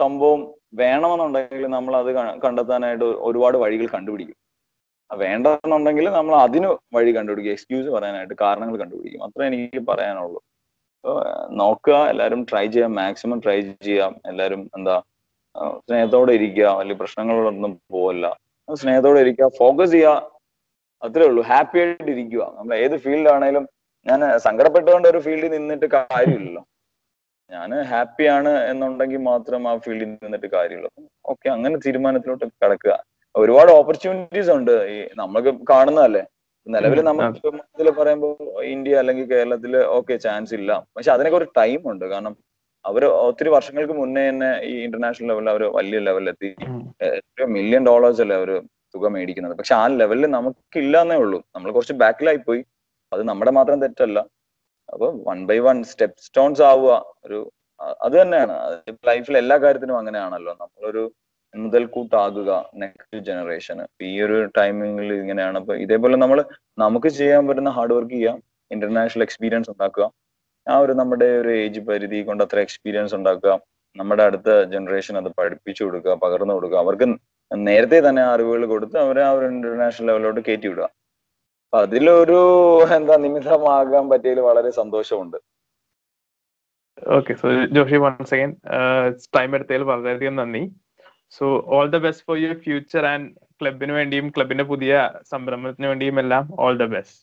[0.00, 0.40] സംഭവം
[0.72, 2.10] വേണമെന്നുണ്ടെങ്കിൽ നമ്മൾ അത്
[2.44, 4.36] കണ്ടെത്താനായിട്ട് ഒരുപാട് വഴികൾ കണ്ടുപിടിക്കും.
[5.10, 9.24] വേണ്ടെന്നുണ്ടെങ്കിൽ നമ്മൾ അതിന് വഴി കണ്ടുപിടിക്കും എക്സ്ക്യൂസ് പറയാനായിട്ട് കാരണങ്ങൾ കണ്ടുപിടിക്കും.
[9.24, 10.40] അത്രേ എനിക്ക് പറയാനുള്ളൂ.
[11.50, 14.20] നോക്കുക എല്ലാവരും ട്രൈ ചെയ്യാം മാക്സിമം ട്രൈ ചെയ്യാം.
[14.26, 15.02] എല്ലാവരും എന്താ
[15.88, 18.36] സ്നേഹത്തോടെ ഇരിക്കുക വലിയ പ്രശ്നങ്ങളൊന്നും പോവല്ല.
[18.74, 20.30] സ്നേഹത്തോടെ ഇരിക്കുക ഫോക്കസ് ചെയ്യുക.
[21.02, 21.42] അത്രേ ഉള്ളൂ.
[21.42, 23.68] ഹാപ്പി ആയിട്ട് ഇരിക്കുക നമ്മൾ ഏത് ഫീൽഡാണേലും
[24.06, 26.64] ഞാൻ സങ്കടപ്പെട്ടുകൊണ്ട് ഒരു ഫീൽഡിൽ നിന്നിട്ട് കാര്യമില്ലല്ലോ.
[27.50, 27.72] ഞാൻ
[28.38, 30.90] ആണ് എന്നുണ്ടെങ്കിൽ മാത്രം ആ ഫീൽഡിൽ നിന്നിട്ട് കാര്യമുള്ളൂ.
[31.26, 32.94] ഓക്കെ അങ്ങനെ തീരുമാനത്തിലോട്ട് കിടക്കുക.
[33.34, 34.74] ഒരുപാട് ഓപ്പർച്യൂണിറ്റീസ് ഉണ്ട്.
[34.94, 36.22] ഈ നമ്മൾക്ക് കാണുന്നതല്ലേ?
[36.66, 38.32] നിലവിൽ നമുക്ക് പറയുമ്പോൾ
[38.74, 40.70] ഇന്ത്യ അല്ലെങ്കിൽ കേരളത്തിൽ ഓക്കെ ചാൻസ് ഇല്ല.
[40.96, 42.04] പക്ഷെ അതിനൊക്കെ ഒരു ടൈം ഉണ്ട്.
[42.12, 42.34] കാരണം
[42.84, 46.50] അവർ ഒത്തിരി വർഷങ്ങൾക്ക് മുന്നേ തന്നെ ഈ ഇന്റർനാഷണൽ ലെവലിൽ അവർ വലിയ ലെവലിലെത്തി
[47.16, 48.50] എത്രയോ മില്യൺ ഡോളേഴ്സ് അല്ലേ അവർ
[48.94, 49.54] തുക മേടിക്കുന്നത്.
[49.56, 51.38] പക്ഷെ ആ ലെവലിൽ നമുക്കില്ല എന്നേ ഉള്ളൂ.
[51.56, 52.62] നമ്മൾ കുറച്ച് ബാക്കിലായി പോയി.
[53.12, 54.18] അത് നമ്മുടെ മാത്രം തെറ്റല്ല.
[54.92, 56.92] അപ്പൊ one by one step stones ആവുക
[57.26, 57.38] ഒരു
[58.04, 58.54] അത് തന്നെയാണ്.
[59.08, 60.52] ലൈഫിൽ എല്ലാ കാര്യത്തിനും അങ്ങനെയാണല്ലോ.
[60.62, 61.02] നമ്മളൊരു
[61.54, 65.56] മുതൽക്കൂട്ടാകുക നെക്സ്റ്റ് ജനറേഷന് ഈ ഒരു ടൈമിങ്ങിൽ ഇങ്ങനെയാണ്.
[65.62, 66.38] അപ്പൊ ഇതേപോലെ നമ്മൾ
[66.84, 68.38] നമുക്ക് ചെയ്യാൻ പറ്റുന്ന ഹാർഡ് വർക്ക് ചെയ്യാം
[68.70, 70.06] ഇന്റർനാഷണൽ എക്സ്പീരിയൻസ് ഉണ്ടാക്കുക.
[70.66, 73.52] ആ ഒരു നമ്മുടെ ഒരു ഏജ് പരിധി കൊണ്ട് അത്ര എക്സ്പീരിയൻസ് ഉണ്ടാക്കുക.
[73.96, 76.78] നമ്മുടെ അടുത്ത ജനറേഷൻ അത് പഠിപ്പിച്ചു കൊടുക്കുക പകർന്നു കൊടുക്കുക.
[76.84, 77.06] അവർക്ക്
[77.50, 80.88] നേരത്തെ തന്നെ അറിവുകൾ കൊടുത്ത് അവരെ ആ ഒരു ഇന്റർനാഷണൽ ലെവലിലോട്ട് കയറ്റി വിടുക.
[81.72, 82.40] അതിലൊരു
[82.96, 85.38] എന്താ നിമിത്തമാകാൻ പറ്റിയതിൽ വളരെ സന്തോഷമുണ്ട്.
[87.16, 88.52] Okay so Joshi once again
[89.36, 90.62] time എടുത്തതിൽ വളരെയധികം നന്ദി.
[91.36, 91.44] So
[91.76, 93.28] all the best for your future and
[93.60, 94.92] ക്ലബിന് വേണ്ടിയും ക്ലബിന്റെ പുതിയ
[95.32, 97.20] സംരംഭത്തിന് വേണ്ടിയും എല്ലാം all the best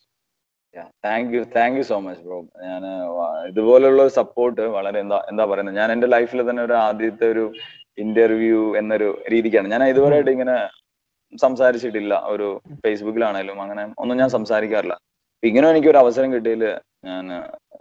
[1.08, 2.38] thank you thank you so much bro
[2.69, 2.84] ഞാൻ
[3.49, 5.77] ഇതുപോലുള്ള ഒരു സപ്പോർട്ട് വളരെ എന്താ എന്താ പറയുന്നത്?
[5.81, 7.45] ഞാൻ എന്റെ ലൈഫിൽ തന്നെ ഒരു ആദ്യത്തെ ഒരു
[8.03, 9.67] ഇന്റർവ്യൂ എന്നൊരു രീതിക്കാണ്.
[9.73, 10.55] ഞാൻ ഇതുവരെയായിട്ട് ഇങ്ങനെ
[11.41, 12.13] സംസാരിച്ചിട്ടില്ല.
[12.33, 12.47] ഒരു
[12.85, 14.95] ഫേസ്ബുക്കിലാണേലും അങ്ങനെ ഒന്നും ഞാൻ സംസാരിക്കാറില്ല.
[15.43, 16.65] ഇങ്ങനെ എനിക്ക് ഒരു അവസരം കിട്ടിയതിൽ
[17.05, 17.25] ഞാൻ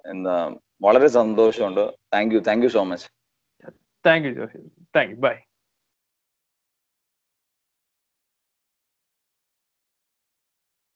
[0.07, 0.35] എന്താ
[0.83, 1.85] വളരെ സന്തോഷമുണ്ട്.
[2.14, 3.07] Thank you thank you so much
[4.07, 4.46] thank you
[4.96, 5.35] thank you bye